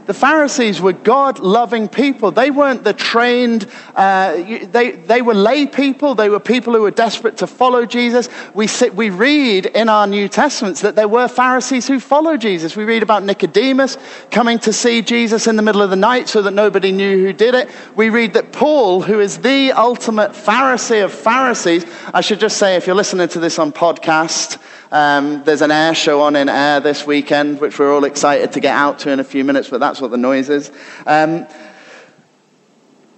The 0.05 0.13
Pharisees 0.13 0.81
were 0.81 0.93
God 0.93 1.39
loving 1.39 1.87
people. 1.87 2.31
They 2.31 2.51
weren't 2.51 2.83
the 2.83 2.93
trained, 2.93 3.67
uh, 3.95 4.33
they, 4.35 4.91
they 4.91 5.21
were 5.21 5.33
lay 5.33 5.65
people. 5.65 6.13
They 6.13 6.29
were 6.29 6.39
people 6.39 6.73
who 6.73 6.81
were 6.81 6.91
desperate 6.91 7.37
to 7.37 7.47
follow 7.47 7.85
Jesus. 7.85 8.29
We, 8.53 8.67
sit, 8.67 8.93
we 8.93 9.09
read 9.09 9.65
in 9.65 9.89
our 9.89 10.05
New 10.05 10.27
Testaments 10.27 10.81
that 10.81 10.95
there 10.95 11.07
were 11.07 11.27
Pharisees 11.27 11.87
who 11.87 11.99
followed 11.99 12.41
Jesus. 12.41 12.75
We 12.75 12.83
read 12.83 13.03
about 13.03 13.23
Nicodemus 13.23 13.97
coming 14.29 14.59
to 14.59 14.73
see 14.73 15.01
Jesus 15.01 15.47
in 15.47 15.55
the 15.55 15.63
middle 15.63 15.81
of 15.81 15.89
the 15.89 15.95
night 15.95 16.29
so 16.29 16.41
that 16.43 16.51
nobody 16.51 16.91
knew 16.91 17.25
who 17.25 17.33
did 17.33 17.55
it. 17.55 17.69
We 17.95 18.09
read 18.09 18.33
that 18.33 18.51
Paul, 18.51 19.01
who 19.01 19.19
is 19.19 19.39
the 19.39 19.71
ultimate 19.71 20.31
Pharisee 20.31 21.03
of 21.03 21.11
Pharisees, 21.11 21.85
I 22.13 22.21
should 22.21 22.39
just 22.39 22.57
say, 22.57 22.75
if 22.75 22.85
you're 22.85 22.95
listening 22.95 23.27
to 23.29 23.39
this 23.39 23.57
on 23.57 23.71
podcast, 23.71 24.59
um, 24.95 25.43
there's 25.43 25.61
an 25.61 25.71
air 25.71 25.93
show 25.93 26.21
on 26.21 26.37
in 26.37 26.47
Ayr 26.47 26.79
this 26.79 27.05
weekend, 27.05 27.59
which 27.59 27.77
we're 27.77 27.93
all 27.93 28.05
excited 28.05 28.53
to 28.53 28.61
get 28.61 28.73
out 28.73 28.99
to 28.99 29.11
in 29.11 29.19
a 29.19 29.25
few 29.25 29.43
minutes, 29.43 29.69
but 29.69 29.81
that's 29.81 29.99
what 29.99 30.09
the 30.09 30.17
noise 30.17 30.49
is. 30.49 30.71
Um, 31.05 31.47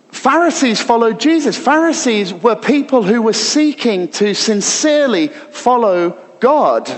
Pharisees 0.10 0.82
followed 0.82 1.20
Jesus. 1.20 1.56
Pharisees 1.56 2.34
were 2.34 2.56
people 2.56 3.04
who 3.04 3.22
were 3.22 3.32
seeking 3.32 4.08
to 4.13 4.34
sincerely 4.34 5.28
follow 5.28 6.18
God 6.40 6.90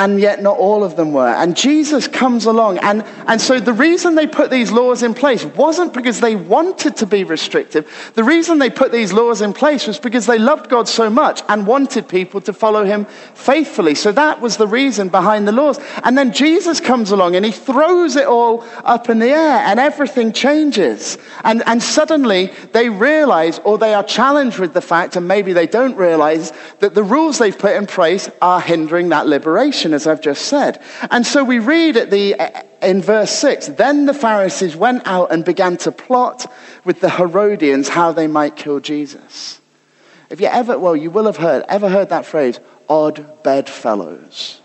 and 0.00 0.18
yet 0.18 0.42
not 0.42 0.56
all 0.56 0.82
of 0.82 0.96
them 0.96 1.12
were. 1.12 1.28
And 1.28 1.54
Jesus 1.54 2.08
comes 2.08 2.46
along. 2.46 2.78
And, 2.78 3.04
and 3.26 3.38
so 3.38 3.60
the 3.60 3.74
reason 3.74 4.14
they 4.14 4.26
put 4.26 4.50
these 4.50 4.72
laws 4.72 5.02
in 5.02 5.12
place 5.12 5.44
wasn't 5.44 5.92
because 5.92 6.20
they 6.20 6.36
wanted 6.36 6.96
to 6.96 7.06
be 7.06 7.22
restrictive. 7.22 8.10
The 8.14 8.24
reason 8.24 8.58
they 8.58 8.70
put 8.70 8.92
these 8.92 9.12
laws 9.12 9.42
in 9.42 9.52
place 9.52 9.86
was 9.86 9.98
because 10.00 10.24
they 10.24 10.38
loved 10.38 10.70
God 10.70 10.88
so 10.88 11.10
much 11.10 11.42
and 11.50 11.66
wanted 11.66 12.08
people 12.08 12.40
to 12.40 12.54
follow 12.54 12.82
him 12.82 13.04
faithfully. 13.34 13.94
So 13.94 14.10
that 14.12 14.40
was 14.40 14.56
the 14.56 14.66
reason 14.66 15.10
behind 15.10 15.46
the 15.46 15.52
laws. 15.52 15.78
And 16.02 16.16
then 16.16 16.32
Jesus 16.32 16.80
comes 16.80 17.10
along 17.10 17.36
and 17.36 17.44
he 17.44 17.52
throws 17.52 18.16
it 18.16 18.26
all 18.26 18.64
up 18.84 19.10
in 19.10 19.18
the 19.18 19.28
air 19.28 19.58
and 19.66 19.78
everything 19.78 20.32
changes. 20.32 21.18
And, 21.44 21.62
and 21.66 21.82
suddenly 21.82 22.54
they 22.72 22.88
realize, 22.88 23.58
or 23.64 23.76
they 23.76 23.92
are 23.92 24.04
challenged 24.04 24.60
with 24.60 24.72
the 24.72 24.80
fact, 24.80 25.16
and 25.16 25.28
maybe 25.28 25.52
they 25.52 25.66
don't 25.66 25.96
realize, 25.96 26.54
that 26.78 26.94
the 26.94 27.02
rules 27.02 27.36
they've 27.36 27.58
put 27.58 27.76
in 27.76 27.86
place 27.86 28.30
are 28.40 28.62
hindering 28.62 29.10
that 29.10 29.26
liberation 29.26 29.89
as 29.94 30.06
I've 30.06 30.20
just 30.20 30.46
said. 30.46 30.82
And 31.10 31.26
so 31.26 31.44
we 31.44 31.58
read 31.58 31.96
at 31.96 32.10
the, 32.10 32.36
in 32.82 33.02
verse 33.02 33.30
6 33.30 33.68
Then 33.68 34.06
the 34.06 34.14
Pharisees 34.14 34.76
went 34.76 35.06
out 35.06 35.32
and 35.32 35.44
began 35.44 35.76
to 35.78 35.92
plot 35.92 36.50
with 36.84 37.00
the 37.00 37.10
Herodians 37.10 37.88
how 37.88 38.12
they 38.12 38.26
might 38.26 38.56
kill 38.56 38.80
Jesus. 38.80 39.60
If 40.30 40.40
you 40.40 40.46
ever, 40.46 40.78
well, 40.78 40.96
you 40.96 41.10
will 41.10 41.26
have 41.26 41.36
heard, 41.36 41.64
ever 41.68 41.88
heard 41.88 42.10
that 42.10 42.24
phrase, 42.24 42.60
odd 42.88 43.42
bedfellows. 43.42 44.59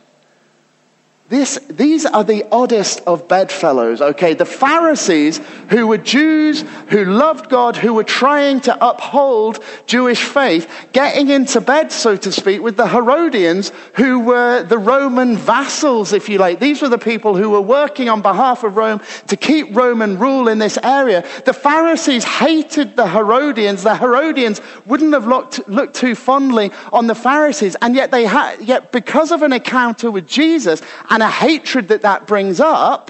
This, 1.28 1.58
these 1.72 2.06
are 2.06 2.24
the 2.24 2.46
oddest 2.52 3.02
of 3.08 3.28
bedfellows, 3.28 4.00
okay? 4.00 4.36
The 4.36 4.46
Pharisees, 4.46 5.40
who 5.72 5.88
were 5.88 5.98
Jews, 5.98 6.62
who 6.90 7.04
loved 7.04 7.50
God, 7.50 7.76
who 7.76 7.96
were 7.96 8.04
trying 8.04 8.62
to 8.62 8.88
uphold 8.88 9.64
Jewish 9.88 10.24
faith, 10.24 10.70
getting 10.94 11.30
into 11.30 11.62
bed, 11.62 11.92
so 11.92 12.16
to 12.16 12.32
speak, 12.32 12.62
with 12.62 12.78
the 12.78 12.88
Herodians, 12.88 13.72
who 13.96 14.20
were 14.20 14.62
the 14.62 14.78
Roman 14.78 15.36
vassals, 15.36 16.14
if 16.14 16.30
you 16.30 16.38
like. 16.38 16.60
These 16.60 16.84
were 16.84 16.90
the 16.90 17.00
people 17.00 17.36
who 17.36 17.50
were 17.50 17.62
working 17.62 18.08
on 18.08 18.22
behalf 18.22 18.64
of 18.64 18.78
Rome 18.78 19.02
to 19.26 19.36
keep 19.36 19.76
Roman 19.76 20.20
rule 20.20 20.48
in 20.48 20.60
this 20.60 20.78
area. 20.84 21.28
The 21.46 21.54
Pharisees 21.54 22.24
hated 22.24 22.96
the 22.96 23.08
Herodians. 23.08 23.82
The 23.82 23.96
Herodians 23.96 24.62
wouldn't 24.86 25.14
have 25.14 25.26
looked, 25.26 25.68
looked 25.68 25.96
too 25.96 26.14
fondly 26.14 26.72
on 26.94 27.08
the 27.08 27.16
Pharisees, 27.16 27.76
and 27.82 27.96
yet 27.96 28.12
they 28.12 28.26
had, 28.26 28.62
yet 28.62 28.92
because 28.92 29.32
of 29.32 29.42
an 29.42 29.54
encounter 29.54 30.12
with 30.12 30.28
Jesus, 30.28 30.84
and 31.16 31.24
a 31.24 31.30
hatred 31.30 31.88
that 31.88 32.02
that 32.02 32.28
brings 32.28 32.60
up, 32.60 33.10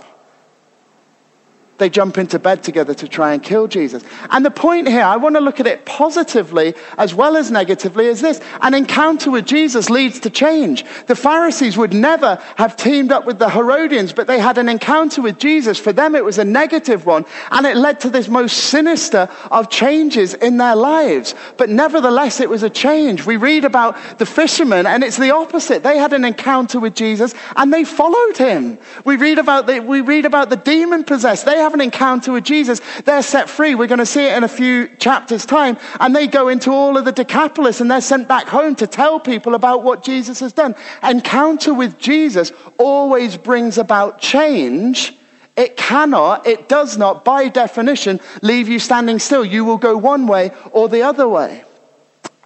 they 1.78 1.90
jump 1.90 2.18
into 2.18 2.40
bed 2.40 2.64
together 2.64 2.94
to 2.94 3.08
try 3.08 3.34
and 3.34 3.44
kill 3.44 3.68
Jesus. 3.68 4.04
And 4.30 4.46
the 4.46 4.52
point 4.52 4.88
here, 4.88 5.04
I 5.04 5.18
want 5.18 5.36
to 5.36 5.42
look 5.42 5.60
at 5.60 5.68
it 5.68 5.86
positively 5.86 6.74
as 6.98 7.14
well 7.14 7.36
as 7.36 7.52
negatively, 7.52 8.06
is 8.06 8.22
this 8.22 8.40
an 8.62 8.74
encounter 8.74 9.32
with 9.32 9.46
Jesus 9.46 9.90
leads 9.90 10.20
to 10.22 10.30
change. 10.30 10.86
The 11.08 11.16
Pharisees 11.16 11.78
would 11.78 11.94
never 11.94 12.42
have 12.56 12.76
teamed 12.76 13.12
up 13.12 13.26
with 13.26 13.40
the 13.40 13.50
Herodians, 13.50 14.14
but 14.14 14.28
they 14.28 14.40
had 14.40 14.58
an 14.58 14.70
encounter 14.70 15.22
with 15.22 15.38
Jesus. 15.38 15.80
For 15.80 15.92
them, 15.92 16.16
it 16.16 16.24
was 16.24 16.38
a 16.38 16.46
negative 16.46 17.06
one, 17.06 17.26
and 17.52 17.66
it 17.66 17.76
led 17.76 18.00
to 18.02 18.10
this 18.10 18.28
most 18.28 18.58
sinister 18.58 19.30
of 19.52 19.70
changes 19.70 20.34
in 20.34 20.58
their 20.58 20.76
lives. 20.76 21.36
But 21.58 21.70
nevertheless, 21.70 22.40
it 22.40 22.50
was 22.50 22.64
a 22.64 22.70
change. 22.70 23.26
We 23.26 23.38
read 23.38 23.66
about 23.66 24.18
the 24.18 24.26
fishermen, 24.26 24.86
and 24.86 25.04
it's 25.04 25.18
the 25.18 25.32
opposite. 25.32 25.84
They 25.84 25.98
had 25.98 26.14
an 26.14 26.26
encounter 26.26 26.80
with 26.80 26.96
Jesus, 26.96 27.34
and 27.56 27.74
they 27.74 27.84
followed 27.84 28.38
him. 28.38 28.78
We 29.04 29.18
read 29.18 29.40
about 29.40 29.68
the, 29.68 29.80
we 29.82 30.02
read 30.02 30.26
about 30.26 30.50
the 30.50 30.56
demon 30.56 31.04
possessed. 31.04 31.46
They 31.46 31.65
have 31.66 31.74
an 31.74 31.82
encounter 31.82 32.32
with 32.32 32.44
Jesus, 32.44 32.80
they're 33.04 33.22
set 33.22 33.50
free. 33.50 33.76
We're 33.76 33.88
going 33.88 34.00
to 34.00 34.06
see 34.06 34.26
it 34.26 34.38
in 34.38 34.44
a 34.44 34.48
few 34.48 34.88
chapters' 34.98 35.46
time. 35.46 35.78
And 36.00 36.16
they 36.16 36.28
go 36.28 36.48
into 36.48 36.72
all 36.72 36.98
of 36.98 37.06
the 37.06 37.12
Decapolis 37.12 37.82
and 37.82 37.92
they're 37.92 38.02
sent 38.02 38.28
back 38.28 38.48
home 38.48 38.76
to 38.76 38.88
tell 38.88 39.20
people 39.20 39.56
about 39.56 39.84
what 39.84 40.04
Jesus 40.04 40.40
has 40.40 40.54
done. 40.54 40.76
Encounter 41.04 41.74
with 41.74 41.98
Jesus 41.98 42.52
always 42.78 43.36
brings 43.36 43.78
about 43.78 44.20
change. 44.20 45.14
It 45.58 45.78
cannot, 45.78 46.46
it 46.46 46.70
does 46.70 46.98
not, 46.98 47.24
by 47.26 47.48
definition, 47.50 48.20
leave 48.42 48.68
you 48.68 48.78
standing 48.78 49.20
still. 49.20 49.46
You 49.46 49.66
will 49.66 49.78
go 49.78 49.98
one 49.98 50.28
way 50.28 50.52
or 50.72 50.90
the 50.90 51.02
other 51.02 51.28
way. 51.28 51.64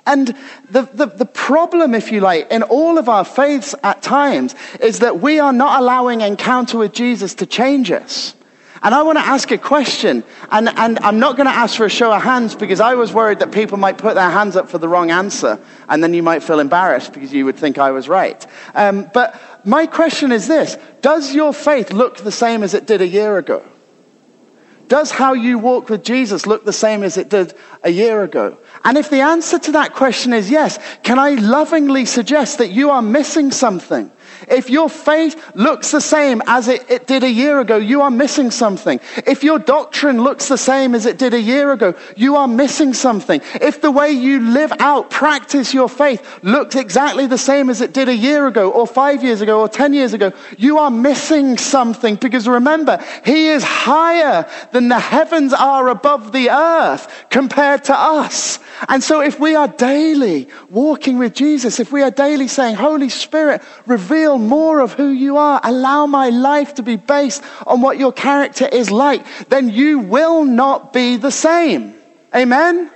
And 0.05 0.35
the, 0.71 0.83
the, 0.93 1.05
the, 1.05 1.25
problem, 1.25 1.93
if 1.93 2.11
you 2.11 2.19
like, 2.19 2.49
in 2.49 2.63
all 2.63 2.97
of 2.97 3.09
our 3.09 3.25
faiths 3.25 3.75
at 3.83 4.01
times 4.01 4.55
is 4.79 4.99
that 4.99 5.19
we 5.19 5.39
are 5.39 5.53
not 5.53 5.81
allowing 5.81 6.21
encounter 6.21 6.79
with 6.79 6.93
Jesus 6.93 7.35
to 7.35 7.45
change 7.45 7.91
us. 7.91 8.33
And 8.81 8.95
I 8.95 9.01
want 9.01 9.17
to 9.17 9.25
ask 9.25 9.51
a 9.51 9.57
question, 9.57 10.23
and, 10.51 10.69
and 10.69 10.99
I'm 10.99 11.19
not 11.19 11.35
going 11.35 11.47
to 11.47 11.53
ask 11.53 11.75
for 11.75 11.85
a 11.85 11.89
show 11.89 12.13
of 12.13 12.21
hands 12.21 12.55
because 12.55 12.79
I 12.79 12.95
was 12.95 13.11
worried 13.11 13.39
that 13.39 13.51
people 13.51 13.77
might 13.77 13.97
put 13.97 14.15
their 14.15 14.29
hands 14.29 14.55
up 14.55 14.69
for 14.69 14.77
the 14.77 14.87
wrong 14.87 15.11
answer, 15.11 15.59
and 15.89 16.01
then 16.01 16.13
you 16.13 16.23
might 16.23 16.43
feel 16.43 16.59
embarrassed 16.59 17.13
because 17.13 17.33
you 17.33 17.45
would 17.45 17.57
think 17.57 17.77
I 17.77 17.91
was 17.91 18.07
right. 18.07 18.45
Um, 18.75 19.09
but 19.13 19.39
my 19.65 19.85
question 19.85 20.31
is 20.31 20.47
this 20.47 20.77
Does 21.01 21.35
your 21.35 21.53
faith 21.53 21.91
look 21.91 22.17
the 22.17 22.31
same 22.31 22.63
as 22.63 22.73
it 22.73 22.85
did 22.85 23.01
a 23.01 23.07
year 23.07 23.37
ago? 23.37 23.63
Does 24.87 25.11
how 25.11 25.33
you 25.33 25.59
walk 25.59 25.89
with 25.89 26.03
Jesus 26.03 26.47
look 26.47 26.65
the 26.65 26.73
same 26.73 27.03
as 27.03 27.15
it 27.15 27.29
did 27.29 27.53
a 27.83 27.91
year 27.91 28.23
ago? 28.23 28.57
And 28.83 28.97
if 28.97 29.09
the 29.09 29.21
answer 29.21 29.59
to 29.59 29.71
that 29.73 29.93
question 29.93 30.33
is 30.33 30.49
yes, 30.49 30.79
can 31.03 31.19
I 31.19 31.31
lovingly 31.31 32.05
suggest 32.05 32.57
that 32.59 32.69
you 32.69 32.89
are 32.89 33.01
missing 33.01 33.51
something? 33.51 34.11
If 34.47 34.69
your 34.69 34.89
faith 34.89 35.55
looks 35.55 35.91
the 35.91 35.99
same 36.01 36.41
as 36.47 36.67
it, 36.67 36.89
it, 36.89 37.07
did 37.07 37.23
a 37.23 37.29
year 37.29 37.59
ago, 37.59 37.77
you 37.77 38.01
are 38.01 38.11
missing 38.11 38.51
something. 38.51 38.99
If 39.27 39.43
your 39.43 39.59
doctrine 39.59 40.23
looks 40.23 40.47
the 40.47 40.57
same 40.57 40.95
as 40.95 41.05
it 41.05 41.17
did 41.17 41.33
a 41.33 41.41
year 41.41 41.71
ago, 41.71 41.93
you 42.15 42.35
are 42.37 42.47
missing 42.47 42.93
something. 42.93 43.41
If 43.55 43.81
the 43.81 43.91
way 43.91 44.11
you 44.11 44.39
live 44.39 44.71
out, 44.79 45.09
practice 45.09 45.73
your 45.73 45.89
faith 45.89 46.39
looks 46.43 46.75
exactly 46.75 47.27
the 47.27 47.37
same 47.37 47.69
as 47.69 47.81
it 47.81 47.93
did 47.93 48.07
a 48.07 48.15
year 48.15 48.47
ago, 48.47 48.71
or 48.71 48.87
five 48.87 49.23
years 49.23 49.41
ago, 49.41 49.59
or 49.59 49.67
ten 49.67 49.93
years 49.93 50.13
ago, 50.13 50.31
you 50.57 50.77
are 50.77 50.91
missing 50.91 51.57
something. 51.57 52.15
Because 52.15 52.47
remember, 52.47 53.03
He 53.25 53.47
is 53.47 53.63
higher 53.63 54.49
than 54.71 54.87
the 54.87 54.99
heavens 54.99 55.53
are 55.53 55.89
above 55.89 56.31
the 56.31 56.49
earth 56.49 57.25
compared 57.29 57.83
to 57.85 57.97
us. 57.97 58.59
And 58.87 59.03
so 59.03 59.21
if 59.21 59.39
we 59.39 59.55
are 59.55 59.67
daily 59.67 60.47
walking 60.69 61.17
with 61.17 61.33
Jesus, 61.33 61.79
if 61.79 61.91
we 61.91 62.01
are 62.01 62.11
daily 62.11 62.47
saying, 62.47 62.75
Holy 62.75 63.09
Spirit, 63.09 63.61
reveal 63.85 64.37
more 64.37 64.79
of 64.79 64.93
who 64.93 65.09
you 65.09 65.37
are, 65.37 65.59
allow 65.63 66.05
my 66.05 66.29
life 66.29 66.75
to 66.75 66.83
be 66.83 66.95
based 66.95 67.43
on 67.67 67.81
what 67.81 67.97
your 67.97 68.13
character 68.13 68.67
is 68.67 68.89
like, 68.89 69.25
then 69.49 69.69
you 69.69 69.99
will 69.99 70.45
not 70.45 70.93
be 70.93 71.17
the 71.17 71.31
same. 71.31 71.95
Amen? 72.33 72.91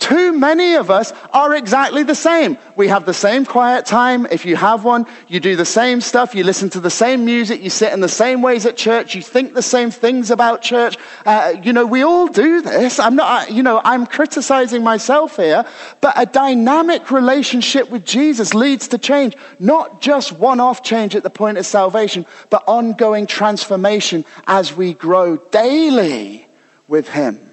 Too 0.00 0.32
many 0.32 0.76
of 0.76 0.90
us 0.90 1.12
are 1.30 1.54
exactly 1.54 2.02
the 2.02 2.14
same. 2.14 2.56
We 2.74 2.88
have 2.88 3.04
the 3.04 3.12
same 3.12 3.44
quiet 3.44 3.84
time. 3.84 4.26
If 4.26 4.46
you 4.46 4.56
have 4.56 4.82
one, 4.82 5.04
you 5.28 5.40
do 5.40 5.56
the 5.56 5.66
same 5.66 6.00
stuff. 6.00 6.34
You 6.34 6.42
listen 6.42 6.70
to 6.70 6.80
the 6.80 6.90
same 6.90 7.26
music. 7.26 7.60
You 7.62 7.68
sit 7.68 7.92
in 7.92 8.00
the 8.00 8.08
same 8.08 8.40
ways 8.40 8.64
at 8.64 8.78
church. 8.78 9.14
You 9.14 9.20
think 9.20 9.52
the 9.52 9.62
same 9.62 9.90
things 9.90 10.30
about 10.30 10.62
church. 10.62 10.96
Uh, 11.26 11.54
you 11.62 11.74
know, 11.74 11.84
we 11.84 12.02
all 12.02 12.28
do 12.28 12.62
this. 12.62 12.98
I'm 12.98 13.14
not, 13.14 13.52
you 13.52 13.62
know, 13.62 13.82
I'm 13.84 14.06
criticizing 14.06 14.82
myself 14.82 15.36
here, 15.36 15.66
but 16.00 16.14
a 16.16 16.24
dynamic 16.24 17.10
relationship 17.10 17.90
with 17.90 18.06
Jesus 18.06 18.54
leads 18.54 18.88
to 18.88 18.98
change. 18.98 19.36
Not 19.58 20.00
just 20.00 20.32
one 20.32 20.60
off 20.60 20.82
change 20.82 21.14
at 21.14 21.22
the 21.22 21.30
point 21.30 21.58
of 21.58 21.66
salvation, 21.66 22.24
but 22.48 22.64
ongoing 22.66 23.26
transformation 23.26 24.24
as 24.46 24.74
we 24.74 24.94
grow 24.94 25.36
daily 25.36 26.48
with 26.88 27.06
Him. 27.06 27.49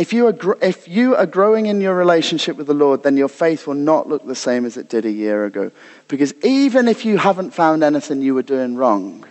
If 0.00 0.14
you, 0.14 0.28
are, 0.28 0.58
if 0.62 0.88
you 0.88 1.14
are 1.14 1.26
growing 1.26 1.66
in 1.66 1.82
your 1.82 1.94
relationship 1.94 2.56
with 2.56 2.66
the 2.66 2.72
Lord, 2.72 3.02
then 3.02 3.18
your 3.18 3.28
faith 3.28 3.66
will 3.66 3.74
not 3.74 4.08
look 4.08 4.26
the 4.26 4.34
same 4.34 4.64
as 4.64 4.78
it 4.78 4.88
did 4.88 5.04
a 5.04 5.10
year 5.10 5.44
ago. 5.44 5.70
Because 6.08 6.32
even 6.42 6.88
if 6.88 7.04
you 7.04 7.18
haven't 7.18 7.50
found 7.50 7.84
anything 7.84 8.22
you 8.22 8.34
were 8.34 8.42
doing 8.42 8.76
wrong, 8.76 9.26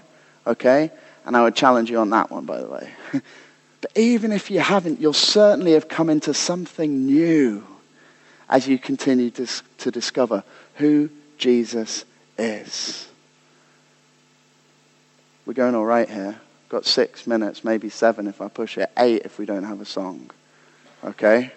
okay? 0.46 0.92
And 1.26 1.36
I 1.36 1.42
would 1.42 1.56
challenge 1.56 1.90
you 1.90 1.98
on 1.98 2.12
that 2.12 2.30
one, 2.30 2.46
by 2.46 2.62
the 2.62 2.68
way. 2.68 2.92
but 3.82 3.98
even 3.98 4.32
if 4.32 4.52
you 4.52 4.60
haven't, 4.60 5.02
you'll 5.02 5.12
certainly 5.12 5.72
have 5.72 5.88
come 5.88 6.08
into 6.08 6.36
something 6.36 7.08
new 7.08 7.66
as 8.48 8.68
you 8.68 8.78
continue 8.78 9.32
to, 9.32 9.48
to 9.80 9.90
discover 9.90 10.44
who 10.76 11.10
Jesus 11.40 12.06
is. 12.38 13.08
We're 15.48 15.54
going 15.54 15.74
all 15.74 15.84
right 15.84 16.08
here. 16.08 16.40
Got 16.70 16.86
six 16.86 17.26
minutes, 17.26 17.64
maybe 17.64 17.90
seven 17.90 18.28
if 18.28 18.40
I 18.40 18.50
push 18.50 18.78
it, 18.78 18.92
eight 19.00 19.24
if 19.26 19.40
we 19.40 19.48
don't 19.48 19.64
have 19.64 19.82
a 19.82 19.86
song. 19.86 20.30
Okay? 21.04 21.52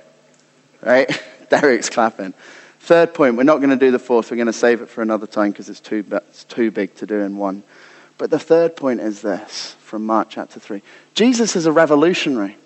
Right? 0.80 1.10
Derek's 1.50 1.90
clapping. 1.90 2.34
Third 2.80 3.14
point, 3.14 3.36
we're 3.36 3.44
not 3.44 3.58
going 3.58 3.70
to 3.70 3.76
do 3.76 3.90
the 3.90 3.98
fourth. 3.98 4.30
We're 4.30 4.36
going 4.36 4.46
to 4.46 4.52
save 4.52 4.82
it 4.82 4.88
for 4.88 5.02
another 5.02 5.26
time 5.26 5.52
because 5.52 5.68
it's 5.68 5.80
too, 5.80 6.04
it's 6.10 6.44
too 6.44 6.70
big 6.70 6.94
to 6.96 7.06
do 7.06 7.20
in 7.20 7.36
one. 7.36 7.62
But 8.18 8.30
the 8.30 8.38
third 8.38 8.76
point 8.76 9.00
is 9.00 9.22
this 9.22 9.76
from 9.80 10.06
Mark 10.06 10.28
chapter 10.30 10.58
3 10.58 10.82
Jesus 11.14 11.56
is 11.56 11.66
a 11.66 11.72
revolutionary. 11.72 12.56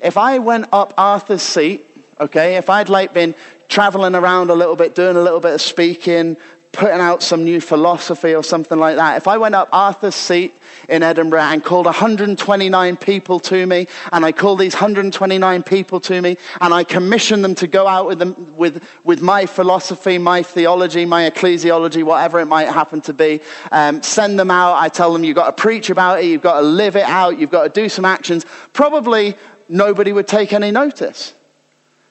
If 0.00 0.16
I 0.16 0.38
went 0.38 0.66
up 0.72 0.94
Arthur's 0.98 1.42
seat, 1.42 1.86
okay, 2.20 2.56
if 2.56 2.68
I'd 2.68 2.88
like 2.88 3.12
been 3.12 3.34
traveling 3.68 4.14
around 4.14 4.50
a 4.50 4.54
little 4.54 4.76
bit, 4.76 4.94
doing 4.94 5.16
a 5.16 5.22
little 5.22 5.40
bit 5.40 5.54
of 5.54 5.60
speaking, 5.60 6.36
putting 6.76 7.00
out 7.00 7.22
some 7.22 7.42
new 7.42 7.60
philosophy 7.60 8.34
or 8.34 8.44
something 8.44 8.78
like 8.78 8.96
that, 8.96 9.16
if 9.16 9.26
I 9.26 9.38
went 9.38 9.54
up 9.54 9.68
Arthur's 9.72 10.14
Seat 10.14 10.56
in 10.88 11.02
Edinburgh 11.02 11.40
and 11.40 11.64
called 11.64 11.86
129 11.86 12.96
people 12.98 13.40
to 13.40 13.66
me, 13.66 13.88
and 14.12 14.24
I 14.24 14.32
called 14.32 14.60
these 14.60 14.74
129 14.74 15.62
people 15.62 16.00
to 16.00 16.20
me, 16.20 16.36
and 16.60 16.74
I 16.74 16.84
commissioned 16.84 17.42
them 17.42 17.54
to 17.56 17.66
go 17.66 17.86
out 17.86 18.06
with, 18.06 18.18
them, 18.18 18.56
with, 18.56 18.86
with 19.04 19.22
my 19.22 19.46
philosophy, 19.46 20.18
my 20.18 20.42
theology, 20.42 21.06
my 21.06 21.28
ecclesiology, 21.30 22.04
whatever 22.04 22.40
it 22.40 22.46
might 22.46 22.68
happen 22.68 23.00
to 23.02 23.14
be, 23.14 23.40
um, 23.72 24.02
send 24.02 24.38
them 24.38 24.50
out. 24.50 24.74
I 24.74 24.88
tell 24.88 25.12
them 25.12 25.24
you've 25.24 25.36
got 25.36 25.56
to 25.56 25.60
preach 25.60 25.88
about 25.90 26.20
it, 26.20 26.26
you've 26.26 26.42
got 26.42 26.60
to 26.60 26.66
live 26.66 26.96
it 26.96 27.04
out, 27.04 27.38
you've 27.38 27.50
got 27.50 27.64
to 27.64 27.80
do 27.80 27.88
some 27.88 28.04
actions. 28.04 28.44
Probably 28.74 29.34
nobody 29.68 30.12
would 30.12 30.28
take 30.28 30.52
any 30.52 30.70
notice. 30.70 31.32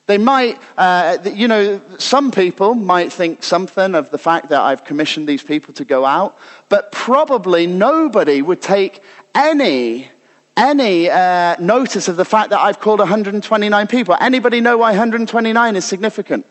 They 0.08 0.20
might, 0.20 0.62
uh, 0.78 1.18
you 1.24 1.48
know, 1.48 1.82
some 1.98 2.32
people 2.32 2.76
might 2.76 3.12
think 3.12 3.42
something 3.42 3.96
of 3.96 4.12
the 4.12 4.20
fact 4.20 4.50
that 4.50 4.62
I've 4.62 4.84
commissioned 4.84 5.28
these 5.28 5.42
people 5.42 5.74
to 5.74 5.86
go 5.86 6.06
out, 6.06 6.38
but 6.70 6.92
probably 6.92 7.66
nobody 7.66 8.44
would 8.44 8.62
take 8.62 9.02
any, 9.34 10.10
any 10.56 11.10
uh, 11.10 11.56
notice 11.60 12.08
of 12.08 12.18
the 12.18 12.26
fact 12.26 12.52
that 12.52 12.60
I've 12.60 12.80
called 12.80 13.00
129 13.00 13.88
people. 13.88 14.16
Anybody 14.22 14.62
know 14.62 14.78
why 14.78 14.92
129 14.92 15.76
is 15.76 15.86
significant? 15.86 16.46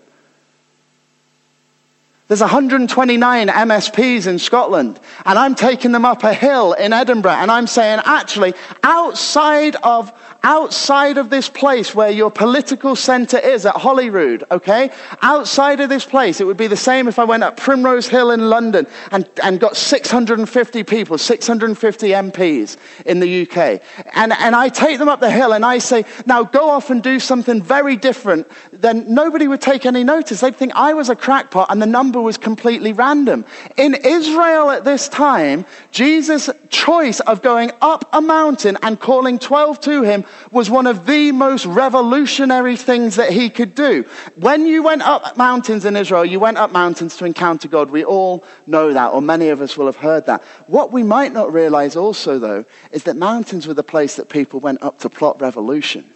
There's 2.27 2.41
129 2.41 3.49
MSPs 3.49 4.27
in 4.27 4.39
Scotland, 4.39 4.99
and 5.27 5.39
I'm 5.39 5.55
taking 5.55 5.93
them 5.93 6.07
up 6.07 6.25
a 6.25 6.33
hill 6.33 6.73
in 6.73 6.95
Edinburgh, 6.95 7.33
and 7.33 7.51
I'm 7.51 7.67
saying, 7.67 8.01
actually, 8.03 8.55
outside 8.83 9.77
of, 9.83 10.11
outside 10.43 11.19
of 11.19 11.29
this 11.29 11.51
place 11.51 11.95
where 11.95 12.09
your 12.09 12.31
political 12.31 12.97
centre 12.97 13.39
is 13.39 13.67
at 13.67 13.75
Holyrood, 13.77 14.43
okay? 14.51 14.91
Outside 15.21 15.81
of 15.81 15.91
this 15.91 16.07
place, 16.07 16.41
it 16.41 16.45
would 16.45 16.57
be 16.57 16.67
the 16.67 16.79
same 16.79 17.09
if 17.09 17.19
I 17.19 17.25
went 17.25 17.43
up 17.43 17.59
Primrose 17.59 18.09
Hill 18.09 18.31
in 18.31 18.49
London 18.49 18.87
and, 19.11 19.29
and 19.43 19.61
got 19.61 19.77
650 19.77 20.83
people, 20.85 21.19
650 21.19 22.09
MPs 22.09 22.79
in 23.05 23.21
the 23.21 23.43
UK. 23.43 23.83
And, 24.15 24.33
and 24.33 24.57
I 24.57 24.71
take 24.71 24.99
them 24.99 25.11
up 25.11 25.21
the 25.21 25.31
hill 25.31 25.53
and 25.53 25.63
I 25.63 25.77
say, 25.77 26.07
now 26.25 26.43
go 26.43 26.71
off 26.71 26.89
and 26.89 27.03
do 27.03 27.21
something 27.21 27.61
very 27.61 27.99
different, 27.99 28.51
then 28.73 29.13
nobody 29.13 29.47
would 29.47 29.61
take 29.61 29.85
any 29.85 30.05
notice. 30.05 30.41
They'd 30.41 30.57
think 30.57 30.73
I 30.75 30.95
was 30.95 31.11
a 31.11 31.17
crackpot 31.17 31.67
and 31.69 31.83
the 31.83 31.87
number 31.87 32.14
number 32.15 32.25
was 32.25 32.39
completely 32.39 32.93
random. 32.93 33.45
In 33.77 33.95
Israel 34.05 34.71
at 34.71 34.85
this 34.85 35.09
time, 35.09 35.67
Jesus' 35.91 36.49
choice 36.69 37.19
of 37.21 37.43
going 37.43 37.73
up 37.81 38.09
a 38.13 38.21
mountain 38.21 38.79
and 38.83 39.01
calling 39.01 39.39
12 39.39 39.81
to 39.81 40.03
him 40.03 40.25
was 40.53 40.71
one 40.71 40.87
of 40.87 41.07
the 41.07 41.33
most 41.33 41.67
revolutionary 41.67 42.77
things 42.77 43.17
that 43.17 43.33
he 43.33 43.51
could 43.51 43.75
do. 43.75 44.05
When 44.37 44.65
you 44.65 44.85
went 44.85 45.03
up 45.03 45.37
mountains 45.37 45.85
in 45.85 45.97
Israel, 45.97 46.25
you 46.25 46.39
went 46.39 46.57
up 46.57 46.71
mountains 46.71 47.17
to 47.17 47.25
encounter 47.25 47.67
God. 47.67 47.91
We 47.91 48.05
all 48.05 48.45
know 48.67 48.93
that, 48.93 49.13
or 49.13 49.21
many 49.21 49.49
of 49.49 49.61
us 49.61 49.77
will 49.77 49.87
have 49.87 49.97
heard 49.97 50.27
that. 50.27 50.43
What 50.69 50.93
we 50.93 51.03
might 51.03 51.33
not 51.33 51.53
realize 51.53 51.97
also, 51.97 52.39
though, 52.39 52.65
is 52.93 53.03
that 53.05 53.17
mountains 53.17 53.67
were 53.67 53.75
the 53.75 53.83
place 53.83 54.15
that 54.17 54.29
people 54.29 54.61
went 54.61 54.83
up 54.83 55.01
to 55.01 55.11
plot 55.11 55.41
revolution. 55.41 56.13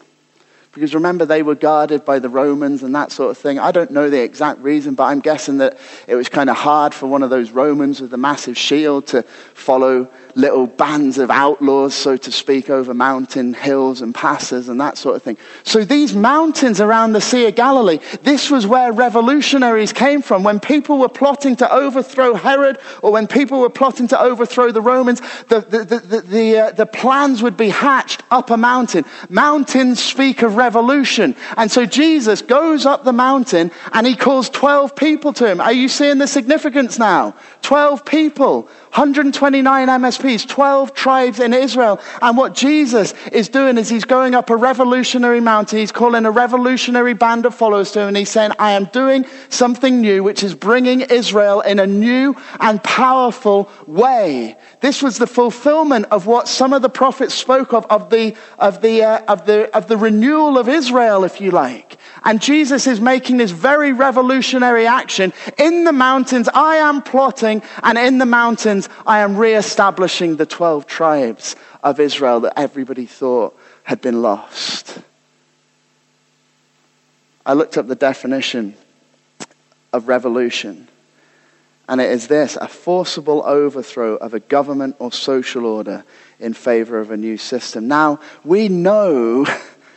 Because 0.78 0.94
remember, 0.94 1.26
they 1.26 1.42
were 1.42 1.56
guarded 1.56 2.04
by 2.04 2.20
the 2.20 2.28
Romans 2.28 2.84
and 2.84 2.94
that 2.94 3.10
sort 3.10 3.32
of 3.32 3.38
thing. 3.38 3.58
I 3.58 3.72
don't 3.72 3.90
know 3.90 4.08
the 4.08 4.22
exact 4.22 4.60
reason, 4.60 4.94
but 4.94 5.04
I'm 5.04 5.18
guessing 5.18 5.58
that 5.58 5.76
it 6.06 6.14
was 6.14 6.28
kind 6.28 6.48
of 6.48 6.56
hard 6.56 6.94
for 6.94 7.08
one 7.08 7.24
of 7.24 7.30
those 7.30 7.50
Romans 7.50 8.00
with 8.00 8.14
a 8.14 8.16
massive 8.16 8.56
shield 8.56 9.08
to 9.08 9.24
follow 9.54 10.08
little 10.36 10.68
bands 10.68 11.18
of 11.18 11.30
outlaws, 11.30 11.94
so 11.94 12.16
to 12.16 12.30
speak, 12.30 12.70
over 12.70 12.94
mountain 12.94 13.52
hills 13.54 14.02
and 14.02 14.14
passes 14.14 14.68
and 14.68 14.80
that 14.80 14.96
sort 14.96 15.16
of 15.16 15.22
thing. 15.22 15.36
So 15.64 15.84
these 15.84 16.14
mountains 16.14 16.80
around 16.80 17.12
the 17.12 17.20
Sea 17.20 17.48
of 17.48 17.56
Galilee, 17.56 17.98
this 18.22 18.48
was 18.48 18.64
where 18.64 18.92
revolutionaries 18.92 19.92
came 19.92 20.22
from. 20.22 20.44
When 20.44 20.60
people 20.60 20.98
were 20.98 21.08
plotting 21.08 21.56
to 21.56 21.72
overthrow 21.72 22.34
Herod 22.34 22.78
or 23.02 23.10
when 23.10 23.26
people 23.26 23.58
were 23.58 23.70
plotting 23.70 24.06
to 24.08 24.20
overthrow 24.20 24.70
the 24.70 24.80
Romans, 24.80 25.20
the, 25.48 25.60
the, 25.60 25.84
the, 25.84 26.20
the, 26.20 26.58
uh, 26.58 26.70
the 26.70 26.86
plans 26.86 27.42
would 27.42 27.56
be 27.56 27.70
hatched 27.70 28.22
up 28.30 28.50
a 28.50 28.56
mountain. 28.56 29.04
Mountains 29.28 30.00
speak 30.00 30.42
of 30.42 30.54
revolution. 30.54 30.67
And 31.56 31.70
so 31.70 31.86
Jesus 31.86 32.42
goes 32.42 32.86
up 32.86 33.04
the 33.04 33.12
mountain 33.12 33.70
and 33.92 34.06
he 34.06 34.16
calls 34.16 34.50
12 34.50 34.94
people 34.96 35.32
to 35.34 35.48
him. 35.48 35.60
Are 35.60 35.72
you 35.72 35.88
seeing 35.88 36.18
the 36.18 36.26
significance 36.26 36.98
now? 36.98 37.34
12 37.62 38.04
people. 38.04 38.68
129 38.88 39.88
MSPs, 39.88 40.48
12 40.48 40.94
tribes 40.94 41.40
in 41.40 41.52
Israel. 41.52 42.00
And 42.22 42.36
what 42.36 42.54
Jesus 42.54 43.12
is 43.32 43.48
doing 43.48 43.78
is 43.78 43.88
he's 43.88 44.04
going 44.04 44.34
up 44.34 44.50
a 44.50 44.56
revolutionary 44.56 45.40
mountain. 45.40 45.78
He's 45.78 45.92
calling 45.92 46.24
a 46.24 46.30
revolutionary 46.30 47.14
band 47.14 47.46
of 47.46 47.54
followers 47.54 47.92
to 47.92 48.00
him. 48.00 48.08
And 48.08 48.16
he's 48.16 48.30
saying, 48.30 48.52
I 48.58 48.72
am 48.72 48.86
doing 48.86 49.26
something 49.50 50.00
new, 50.00 50.22
which 50.22 50.42
is 50.42 50.54
bringing 50.54 51.02
Israel 51.02 51.60
in 51.60 51.78
a 51.78 51.86
new 51.86 52.34
and 52.60 52.82
powerful 52.82 53.70
way. 53.86 54.56
This 54.80 55.02
was 55.02 55.18
the 55.18 55.26
fulfillment 55.26 56.06
of 56.10 56.26
what 56.26 56.48
some 56.48 56.72
of 56.72 56.82
the 56.82 56.88
prophets 56.88 57.34
spoke 57.34 57.72
of, 57.72 57.84
of 57.86 58.10
the, 58.10 58.36
of 58.58 58.80
the, 58.80 59.02
uh, 59.02 59.24
of 59.26 59.44
the, 59.44 59.74
of 59.76 59.88
the 59.88 59.96
renewal 59.96 60.56
of 60.58 60.68
Israel, 60.68 61.24
if 61.24 61.40
you 61.40 61.50
like. 61.50 61.98
And 62.24 62.40
Jesus 62.40 62.86
is 62.86 63.00
making 63.00 63.38
this 63.38 63.50
very 63.50 63.92
revolutionary 63.92 64.86
action. 64.86 65.32
In 65.58 65.84
the 65.84 65.92
mountains, 65.92 66.48
I 66.54 66.76
am 66.76 67.02
plotting, 67.02 67.62
and 67.82 67.98
in 67.98 68.18
the 68.18 68.26
mountains, 68.26 68.77
I 69.06 69.20
am 69.20 69.36
re-establishing 69.36 70.36
the 70.36 70.46
12 70.46 70.86
tribes 70.86 71.56
of 71.82 71.98
Israel 71.98 72.40
that 72.40 72.58
everybody 72.58 73.06
thought 73.06 73.58
had 73.84 74.00
been 74.00 74.20
lost. 74.20 74.98
I 77.46 77.54
looked 77.54 77.78
up 77.78 77.88
the 77.88 77.94
definition 77.94 78.74
of 79.92 80.06
revolution, 80.06 80.86
and 81.88 82.00
it 82.00 82.10
is 82.10 82.28
this 82.28 82.56
a 82.56 82.68
forcible 82.68 83.42
overthrow 83.46 84.16
of 84.16 84.34
a 84.34 84.40
government 84.40 84.96
or 84.98 85.10
social 85.10 85.64
order 85.64 86.04
in 86.38 86.52
favor 86.52 87.00
of 87.00 87.10
a 87.10 87.16
new 87.16 87.38
system. 87.38 87.88
Now, 87.88 88.20
we 88.44 88.68
know 88.68 89.46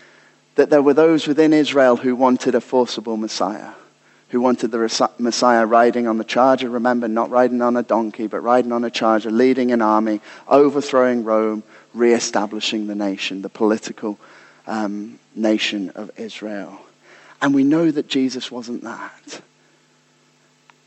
that 0.56 0.70
there 0.70 0.82
were 0.82 0.94
those 0.94 1.28
within 1.28 1.52
Israel 1.52 1.98
who 1.98 2.16
wanted 2.16 2.56
a 2.56 2.62
forcible 2.62 3.18
Messiah, 3.18 3.72
who 4.32 4.40
wanted 4.40 4.72
the 4.72 5.10
Messiah 5.20 5.66
riding 5.66 6.08
on 6.08 6.18
the 6.18 6.24
charger. 6.24 6.70
Remember, 6.70 7.10
not 7.10 7.30
riding 7.30 7.62
on 7.62 7.76
a 7.76 7.84
donkey, 7.84 8.28
but 8.28 8.40
riding 8.40 8.72
on 8.72 8.86
a 8.86 8.90
charger, 8.90 9.30
leading 9.30 9.74
an 9.74 9.82
army, 9.82 10.22
overthrowing 10.48 11.26
Rome, 11.26 11.64
re-establishing 11.94 12.88
the 12.88 12.96
nation, 12.96 13.42
the 13.42 13.50
political 13.50 14.18
um, 14.68 15.20
nation 15.36 15.90
of 15.96 16.18
Israel. 16.18 16.80
And 17.42 17.54
we 17.54 17.66
know 17.66 17.92
that 17.92 18.08
Jesus 18.08 18.50
wasn't 18.50 18.84
that. 18.84 19.42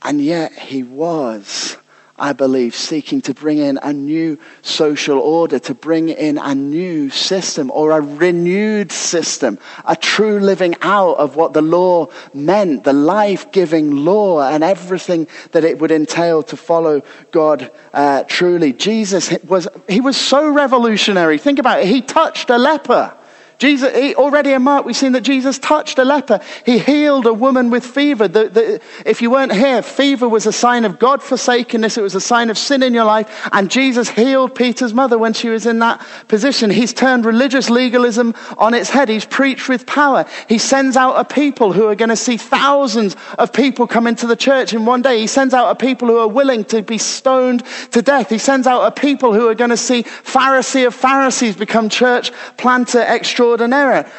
And 0.01 0.23
yet 0.23 0.53
he 0.53 0.83
was 0.83 1.77
I 2.17 2.33
believe, 2.33 2.77
seeking 2.77 3.21
to 3.23 3.35
bring 3.35 3.59
in 3.59 3.79
a 3.83 3.93
new 3.93 4.39
social 4.63 5.19
order, 5.19 5.59
to 5.59 5.75
bring 5.75 6.11
in 6.11 6.39
a 6.39 6.55
new 6.55 7.11
system 7.11 7.73
or 7.73 7.91
a 7.91 8.01
renewed 8.01 8.93
system, 8.93 9.59
a 9.85 9.97
true 9.97 10.39
living 10.39 10.77
out 10.81 11.17
of 11.17 11.35
what 11.35 11.55
the 11.55 11.63
law 11.63 12.07
meant, 12.33 12.85
the 12.85 12.93
life 12.93 13.51
giving 13.51 13.91
law 13.91 14.43
and 14.49 14.63
everything 14.63 15.27
that 15.51 15.65
it 15.65 15.81
would 15.81 15.91
entail 15.91 16.45
to 16.45 16.57
follow 16.57 17.03
God 17.33 17.73
uh, 17.93 18.23
truly. 18.29 18.73
Jesus 18.73 19.35
was, 19.45 19.67
he 19.89 20.01
was 20.01 20.17
so 20.17 20.49
revolutionary. 20.49 21.39
Think 21.39 21.59
about 21.59 21.81
it. 21.81 21.89
He 21.89 22.01
touched 22.01 22.49
a 22.49 22.59
leper. 22.59 23.13
Jesus, 23.59 24.15
already 24.17 24.53
in 24.53 24.63
Mark, 24.63 24.85
we've 24.85 24.97
seen 24.97 25.13
that 25.13 25.23
Jesus 25.23 25.59
touched 25.59 25.99
a 25.99 26.05
leper. 26.05 26.41
He 26.67 26.79
healed 26.79 27.27
a 27.27 27.33
woman 27.33 27.71
with 27.71 27.87
fever. 27.87 28.27
The, 28.27 28.49
the, 28.49 28.81
if 29.07 29.23
you 29.23 29.31
weren't 29.31 29.53
here, 29.53 29.81
fever 29.81 30.29
was 30.29 30.47
a 30.47 30.53
sign 30.53 30.85
of 30.85 30.99
God 30.99 31.23
forsakenness. 31.23 31.97
It 31.97 32.03
was 32.03 32.15
a 32.15 32.21
sign 32.21 32.51
of 32.51 32.59
sin 32.59 32.83
in 32.83 32.93
your 32.93 33.05
life. 33.05 33.49
And 33.53 33.71
Jesus 33.71 34.09
healed 34.09 34.55
Peter's 34.55 34.93
mother 34.93 35.19
when 35.19 35.33
she 35.33 35.49
was 35.49 35.67
in 35.67 35.79
that 35.79 36.05
position. 36.27 36.69
He's 36.71 36.93
turned 36.93 37.25
religious 37.25 37.71
legalism 37.71 38.35
on 38.59 38.75
its 38.75 38.91
head. 38.91 39.09
He's 39.09 39.25
preached 39.25 39.69
with 39.69 39.87
power. 39.87 40.27
He 40.49 40.59
sends 40.59 40.97
out 40.97 41.15
a 41.15 41.25
people 41.25 41.73
who 41.73 41.87
are 41.87 41.95
going 41.95 42.09
to 42.09 42.17
see 42.17 42.37
thousands 42.37 43.17
of 43.39 43.53
people 43.53 43.87
come 43.87 44.07
into 44.07 44.27
the 44.27 44.37
church 44.37 44.75
in 44.75 44.85
one 44.85 45.03
day. 45.03 45.21
He 45.21 45.27
sends 45.29 45.55
out 45.55 45.71
a 45.71 45.77
people 45.77 46.09
who 46.09 46.19
are 46.19 46.29
willing 46.29 46.65
to 46.67 46.83
be 46.83 46.99
stoned 46.99 47.65
to 47.93 48.03
death. 48.03 48.31
He 48.31 48.39
sends 48.39 48.67
out 48.67 48.85
a 48.85 48.91
people 48.91 49.33
who 49.33 49.49
are 49.49 49.55
going 49.55 49.71
to 49.71 49.77
see 49.77 50.03
Pharisee 50.03 50.87
of 50.87 50.95
Pharisees 50.95 51.57
become 51.57 51.89
church 51.89 52.33
planter 52.57 53.01
extraordinary 53.01 53.44
extraordinaire, 53.45 54.11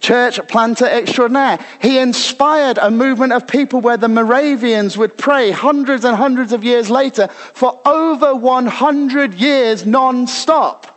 church 0.00 0.40
planter 0.48 0.86
extraordinaire. 0.86 1.64
He 1.80 1.98
inspired 1.98 2.78
a 2.78 2.90
movement 2.90 3.32
of 3.32 3.46
people 3.46 3.80
where 3.80 3.96
the 3.96 4.08
Moravians 4.08 4.96
would 4.96 5.16
pray 5.18 5.50
hundreds 5.50 6.04
and 6.04 6.16
hundreds 6.16 6.52
of 6.52 6.64
years 6.64 6.90
later 6.90 7.28
for 7.28 7.80
over 7.86 8.34
100 8.34 9.34
years 9.34 9.86
non-stop. 9.86 10.92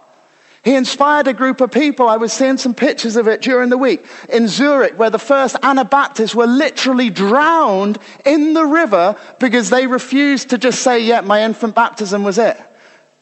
He 0.64 0.76
inspired 0.76 1.28
a 1.28 1.34
group 1.34 1.62
of 1.62 1.72
people. 1.72 2.10
I 2.10 2.18
was 2.18 2.34
seeing 2.34 2.58
some 2.58 2.76
pictures 2.76 3.16
of 3.16 3.28
it 3.28 3.42
during 3.42 3.70
the 3.70 3.78
week 3.78 4.06
in 4.28 4.48
Zurich, 4.48 5.00
where 5.00 5.10
the 5.10 5.18
first 5.18 5.56
Anabaptists 5.64 6.36
were 6.36 6.48
literally 6.48 7.10
drowned 7.10 7.98
in 8.26 8.54
the 8.54 8.66
river 8.66 9.16
because 9.40 9.70
they 9.70 9.88
refused 9.88 10.50
to 10.50 10.58
just 10.58 10.82
say, 10.82 11.00
Yeah, 11.00 11.22
my 11.22 11.44
infant 11.44 11.76
baptism 11.76 12.24
was 12.24 12.38
it. 12.38 12.58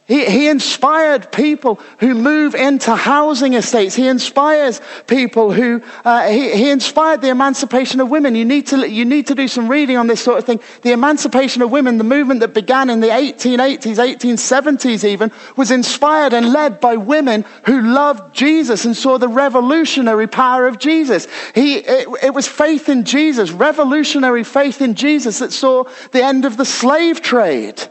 He, 0.08 0.24
he 0.24 0.48
inspired 0.48 1.30
people 1.30 1.78
who 2.00 2.14
move 2.14 2.54
into 2.54 2.96
housing 2.96 3.52
estates. 3.52 3.94
He 3.94 4.08
inspires 4.08 4.80
people 5.06 5.52
who, 5.52 5.82
uh, 6.02 6.28
he, 6.28 6.50
he 6.56 6.70
inspired 6.70 7.20
the 7.20 7.28
emancipation 7.28 8.00
of 8.00 8.08
women. 8.08 8.34
You 8.34 8.46
need, 8.46 8.68
to, 8.68 8.88
you 8.88 9.04
need 9.04 9.26
to 9.26 9.34
do 9.34 9.46
some 9.46 9.68
reading 9.68 9.98
on 9.98 10.06
this 10.06 10.22
sort 10.22 10.38
of 10.38 10.46
thing. 10.46 10.60
The 10.80 10.92
emancipation 10.92 11.60
of 11.60 11.70
women, 11.70 11.98
the 11.98 12.04
movement 12.04 12.40
that 12.40 12.54
began 12.54 12.88
in 12.88 13.00
the 13.00 13.08
1880s, 13.08 13.96
1870s 13.96 15.04
even, 15.04 15.30
was 15.56 15.70
inspired 15.70 16.32
and 16.32 16.54
led 16.54 16.80
by 16.80 16.96
women 16.96 17.44
who 17.66 17.82
loved 17.82 18.34
Jesus 18.34 18.86
and 18.86 18.96
saw 18.96 19.18
the 19.18 19.28
revolutionary 19.28 20.26
power 20.26 20.66
of 20.66 20.78
Jesus. 20.78 21.28
He, 21.54 21.74
it, 21.76 22.08
it 22.22 22.32
was 22.32 22.48
faith 22.48 22.88
in 22.88 23.04
Jesus, 23.04 23.50
revolutionary 23.50 24.44
faith 24.44 24.80
in 24.80 24.94
Jesus 24.94 25.40
that 25.40 25.52
saw 25.52 25.84
the 26.12 26.24
end 26.24 26.46
of 26.46 26.56
the 26.56 26.64
slave 26.64 27.20
trade. 27.20 27.90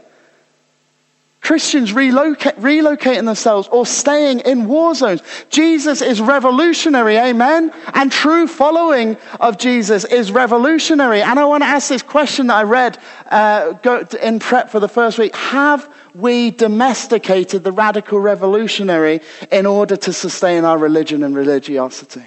Christians 1.40 1.92
relocate, 1.92 2.56
relocating 2.56 3.24
themselves 3.24 3.68
or 3.68 3.86
staying 3.86 4.40
in 4.40 4.66
war 4.66 4.94
zones. 4.94 5.22
Jesus 5.48 6.02
is 6.02 6.20
revolutionary, 6.20 7.16
amen? 7.16 7.72
And 7.94 8.12
true 8.12 8.46
following 8.46 9.16
of 9.40 9.56
Jesus 9.56 10.04
is 10.04 10.30
revolutionary. 10.32 11.22
And 11.22 11.38
I 11.38 11.44
want 11.44 11.62
to 11.62 11.68
ask 11.68 11.88
this 11.88 12.02
question 12.02 12.48
that 12.48 12.56
I 12.56 12.62
read 12.64 12.98
uh, 13.30 13.74
in 14.20 14.40
prep 14.40 14.68
for 14.68 14.80
the 14.80 14.88
first 14.88 15.18
week. 15.18 15.34
Have 15.36 15.90
we 16.14 16.50
domesticated 16.50 17.64
the 17.64 17.72
radical 17.72 18.18
revolutionary 18.18 19.20
in 19.50 19.64
order 19.64 19.96
to 19.96 20.12
sustain 20.12 20.64
our 20.64 20.76
religion 20.76 21.22
and 21.22 21.34
religiosity? 21.36 22.24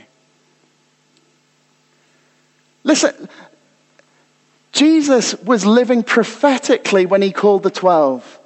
Listen, 2.84 3.30
Jesus 4.72 5.36
was 5.36 5.66
living 5.66 6.02
prophetically 6.02 7.06
when 7.06 7.22
he 7.22 7.32
called 7.32 7.62
the 7.62 7.70
twelve. 7.70 8.40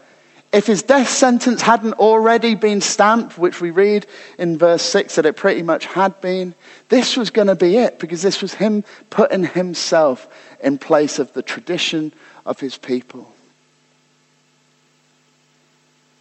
If 0.55 0.67
his 0.67 0.83
death 0.83 1.09
sentence 1.09 1.61
hadn't 1.61 1.95
already 1.95 2.55
been 2.55 2.79
stamped, 2.79 3.37
which 3.37 3.59
we 3.59 3.71
read 3.71 4.07
in 4.39 4.57
verse 4.57 4.83
6 4.83 5.15
that 5.15 5.25
it 5.25 5.35
pretty 5.35 5.63
much 5.63 5.85
had 5.85 6.21
been, 6.21 6.55
this 6.87 7.17
was 7.17 7.29
going 7.29 7.49
to 7.49 7.55
be 7.55 7.75
it 7.75 7.99
because 7.99 8.21
this 8.21 8.41
was 8.41 8.53
him 8.53 8.85
putting 9.09 9.43
himself 9.43 10.29
in 10.61 10.77
place 10.77 11.19
of 11.19 11.33
the 11.33 11.41
tradition 11.41 12.13
of 12.45 12.61
his 12.61 12.77
people. 12.77 13.29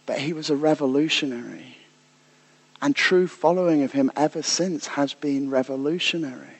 But 0.05 0.19
he 0.19 0.33
was 0.33 0.49
a 0.49 0.57
revolutionary. 0.57 1.77
And 2.81 2.93
true 2.93 3.27
following 3.27 3.83
of 3.83 3.93
him 3.93 4.11
ever 4.17 4.41
since 4.41 4.85
has 4.87 5.13
been 5.13 5.49
revolutionary. 5.49 6.57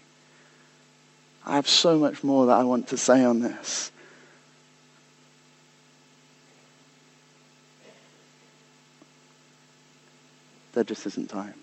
I 1.45 1.55
have 1.55 1.67
so 1.67 1.99
much 1.99 2.23
more 2.23 2.45
that 2.45 2.57
I 2.57 2.63
want 2.63 2.87
to 2.87 2.97
say 2.97 3.25
on 3.25 3.41
this. 3.41 3.91
There 10.75 10.83
just 10.83 11.07
isn't 11.07 11.29
time. 11.29 11.53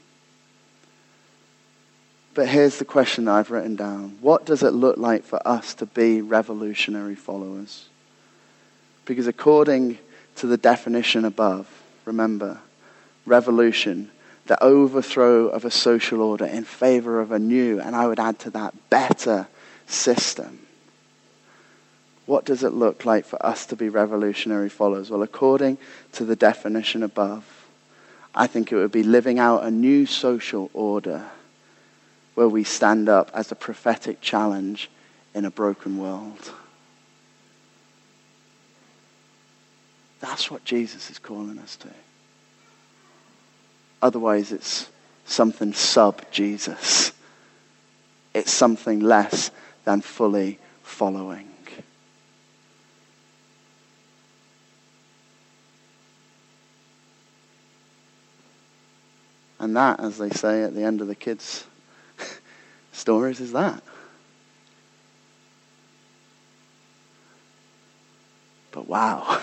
But 2.35 2.49
here's 2.49 2.79
the 2.79 2.87
question 2.87 3.27
that 3.27 3.33
I've 3.33 3.51
written 3.51 3.77
down 3.77 4.17
What 4.23 4.47
does 4.47 4.63
it 4.63 4.73
look 4.73 4.97
like 4.97 5.23
for 5.23 5.47
us 5.47 5.75
to 5.75 5.87
be 5.87 6.23
revolutionary 6.23 7.15
followers? 7.15 7.89
Because 9.05 9.27
according 9.27 9.99
to 10.37 10.47
the 10.47 10.57
definition 10.57 11.27
above, 11.27 11.69
remember, 12.07 12.59
revolution, 13.27 14.11
the 14.47 14.63
overthrow 14.65 15.49
of 15.49 15.67
a 15.67 15.71
social 15.71 16.23
order 16.23 16.47
in 16.47 16.65
favor 16.65 17.21
of 17.21 17.33
a 17.33 17.39
new, 17.39 17.81
and 17.81 17.95
I 17.95 18.07
would 18.07 18.19
add 18.19 18.39
to 18.41 18.51
that, 18.51 18.75
better 18.89 19.47
system. 19.87 20.61
What 22.25 22.47
does 22.47 22.65
it 22.65 22.73
look 22.73 23.05
like 23.05 23.27
for 23.27 23.45
us 23.45 23.67
to 23.67 23.77
be 23.77 23.91
revolutionary 23.91 24.71
followers? 24.71 25.11
Well, 25.11 25.23
according 25.23 25.77
to 26.13 26.25
the 26.25 26.37
definition 26.37 27.03
above, 27.03 27.62
I 28.35 28.47
think 28.47 28.73
it 28.73 28.77
would 28.77 28.93
be 28.93 29.03
living 29.03 29.39
out 29.39 29.65
a 29.65 29.71
new 29.71 30.07
social 30.07 30.71
order 30.73 31.29
where 32.35 32.49
we 32.49 32.65
stand 32.65 33.09
up 33.09 33.31
as 33.35 33.53
a 33.53 33.55
prophetic 33.55 34.21
challenge 34.21 34.91
in 35.35 35.45
a 35.45 35.51
broken 35.51 35.99
world. 35.99 36.53
That's 40.21 40.51
what 40.51 40.65
Jesus 40.65 41.11
is 41.11 41.19
calling 41.19 41.59
us 41.59 41.77
to. 41.77 41.89
Otherwise, 44.01 44.51
it's 44.51 44.89
something 45.27 45.73
sub 45.73 46.23
Jesus, 46.31 47.13
it's 48.35 48.51
something 48.51 49.01
less 49.01 49.51
than 49.85 50.01
fully 50.01 50.59
following. 50.83 51.52
And 59.63 59.77
that, 59.77 60.01
as 60.01 60.19
they 60.19 60.31
say 60.31 60.65
at 60.65 60.75
the 60.75 60.83
end 60.83 61.01
of 61.01 61.07
the 61.07 61.15
kids' 61.15 61.65
stories, 62.93 63.41
is 63.41 63.53
that. 63.53 63.81
But 68.73 68.89
wow. 68.89 69.41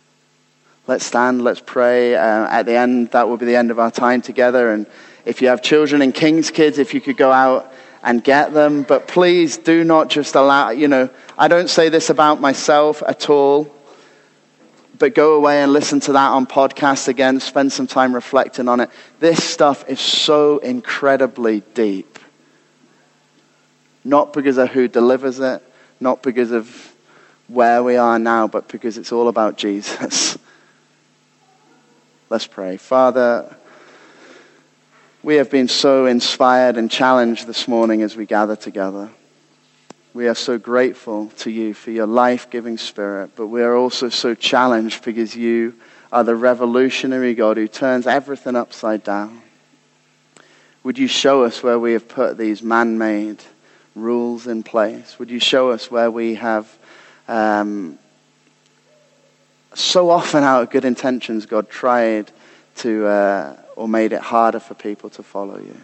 let's 0.86 1.04
stand, 1.04 1.44
let's 1.44 1.60
pray. 1.60 2.14
Uh, 2.14 2.46
at 2.48 2.64
the 2.64 2.78
end, 2.78 3.10
that 3.10 3.28
will 3.28 3.36
be 3.36 3.44
the 3.44 3.56
end 3.56 3.70
of 3.70 3.78
our 3.78 3.90
time 3.90 4.22
together. 4.22 4.72
And 4.72 4.86
if 5.26 5.42
you 5.42 5.48
have 5.48 5.60
children 5.60 6.00
in 6.00 6.12
King's 6.12 6.50
Kids, 6.50 6.78
if 6.78 6.94
you 6.94 7.02
could 7.02 7.18
go 7.18 7.30
out 7.30 7.70
and 8.02 8.24
get 8.24 8.54
them. 8.54 8.84
But 8.84 9.06
please 9.06 9.58
do 9.58 9.84
not 9.84 10.08
just 10.08 10.34
allow, 10.34 10.70
you 10.70 10.88
know, 10.88 11.10
I 11.36 11.48
don't 11.48 11.68
say 11.68 11.90
this 11.90 12.08
about 12.08 12.40
myself 12.40 13.02
at 13.06 13.28
all 13.28 13.70
but 15.00 15.14
go 15.14 15.34
away 15.34 15.62
and 15.62 15.72
listen 15.72 15.98
to 15.98 16.12
that 16.12 16.28
on 16.28 16.46
podcast 16.46 17.08
again. 17.08 17.40
Spend 17.40 17.72
some 17.72 17.86
time 17.86 18.14
reflecting 18.14 18.68
on 18.68 18.80
it. 18.80 18.90
This 19.18 19.42
stuff 19.42 19.88
is 19.88 19.98
so 19.98 20.58
incredibly 20.58 21.60
deep. 21.72 22.18
Not 24.04 24.34
because 24.34 24.58
of 24.58 24.68
who 24.68 24.88
delivers 24.88 25.40
it, 25.40 25.62
not 26.00 26.22
because 26.22 26.52
of 26.52 26.94
where 27.48 27.82
we 27.82 27.96
are 27.96 28.18
now, 28.18 28.46
but 28.46 28.68
because 28.68 28.98
it's 28.98 29.10
all 29.10 29.28
about 29.28 29.56
Jesus. 29.56 30.36
Let's 32.28 32.46
pray. 32.46 32.76
Father, 32.76 33.56
we 35.22 35.36
have 35.36 35.50
been 35.50 35.68
so 35.68 36.04
inspired 36.04 36.76
and 36.76 36.90
challenged 36.90 37.46
this 37.46 37.66
morning 37.66 38.02
as 38.02 38.16
we 38.16 38.26
gather 38.26 38.54
together. 38.54 39.08
We 40.12 40.26
are 40.26 40.34
so 40.34 40.58
grateful 40.58 41.28
to 41.38 41.50
you 41.50 41.72
for 41.72 41.92
your 41.92 42.06
life 42.06 42.50
giving 42.50 42.78
spirit, 42.78 43.30
but 43.36 43.46
we 43.46 43.62
are 43.62 43.76
also 43.76 44.08
so 44.08 44.34
challenged 44.34 45.04
because 45.04 45.36
you 45.36 45.74
are 46.12 46.24
the 46.24 46.34
revolutionary 46.34 47.34
God 47.34 47.56
who 47.56 47.68
turns 47.68 48.08
everything 48.08 48.56
upside 48.56 49.04
down. 49.04 49.40
Would 50.82 50.98
you 50.98 51.06
show 51.06 51.44
us 51.44 51.62
where 51.62 51.78
we 51.78 51.92
have 51.92 52.08
put 52.08 52.38
these 52.38 52.60
man 52.60 52.98
made 52.98 53.44
rules 53.94 54.48
in 54.48 54.64
place? 54.64 55.18
Would 55.20 55.30
you 55.30 55.38
show 55.38 55.70
us 55.70 55.90
where 55.90 56.10
we 56.10 56.34
have 56.34 56.76
um, 57.28 57.96
so 59.74 60.10
often, 60.10 60.42
out 60.42 60.62
of 60.62 60.70
good 60.70 60.84
intentions, 60.84 61.46
God 61.46 61.70
tried 61.70 62.32
to 62.78 63.06
uh, 63.06 63.56
or 63.76 63.86
made 63.86 64.12
it 64.12 64.20
harder 64.20 64.58
for 64.58 64.74
people 64.74 65.10
to 65.10 65.22
follow 65.22 65.58
you? 65.58 65.76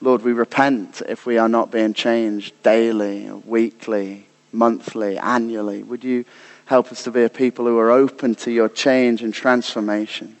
Lord, 0.00 0.22
we 0.22 0.32
repent 0.32 1.02
if 1.08 1.26
we 1.26 1.36
are 1.36 1.48
not 1.48 1.70
being 1.70 1.92
changed 1.92 2.54
daily, 2.62 3.30
weekly, 3.30 4.26
monthly, 4.52 5.18
annually. 5.18 5.82
Would 5.82 6.04
you 6.04 6.24
help 6.64 6.90
us 6.90 7.04
to 7.04 7.10
be 7.10 7.24
a 7.24 7.28
people 7.28 7.66
who 7.66 7.78
are 7.78 7.90
open 7.90 8.34
to 8.36 8.50
your 8.50 8.68
change 8.68 9.22
and 9.22 9.34
transformation? 9.34 10.36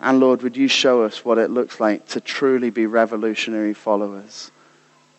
And 0.00 0.20
Lord, 0.20 0.42
would 0.42 0.56
you 0.56 0.68
show 0.68 1.02
us 1.02 1.24
what 1.24 1.38
it 1.38 1.50
looks 1.50 1.80
like 1.80 2.06
to 2.08 2.20
truly 2.20 2.70
be 2.70 2.86
revolutionary 2.86 3.74
followers 3.74 4.52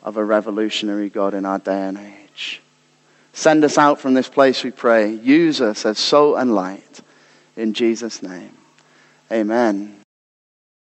of 0.02 0.16
a 0.16 0.24
revolutionary 0.24 1.10
God 1.10 1.34
in 1.34 1.46
our 1.46 1.60
day 1.60 1.82
and 1.82 1.98
age? 1.98 2.62
Send 3.34 3.64
us 3.66 3.78
out 3.78 4.00
from 4.00 4.14
this 4.14 4.30
place, 4.30 4.64
we 4.64 4.72
pray. 4.72 5.14
Use 5.14 5.60
us 5.60 5.86
as 5.86 6.00
salt 6.00 6.38
and 6.38 6.56
light. 6.56 7.02
In 7.58 7.74
Jesus' 7.74 8.24
name, 8.24 8.58
amen. 9.30 9.99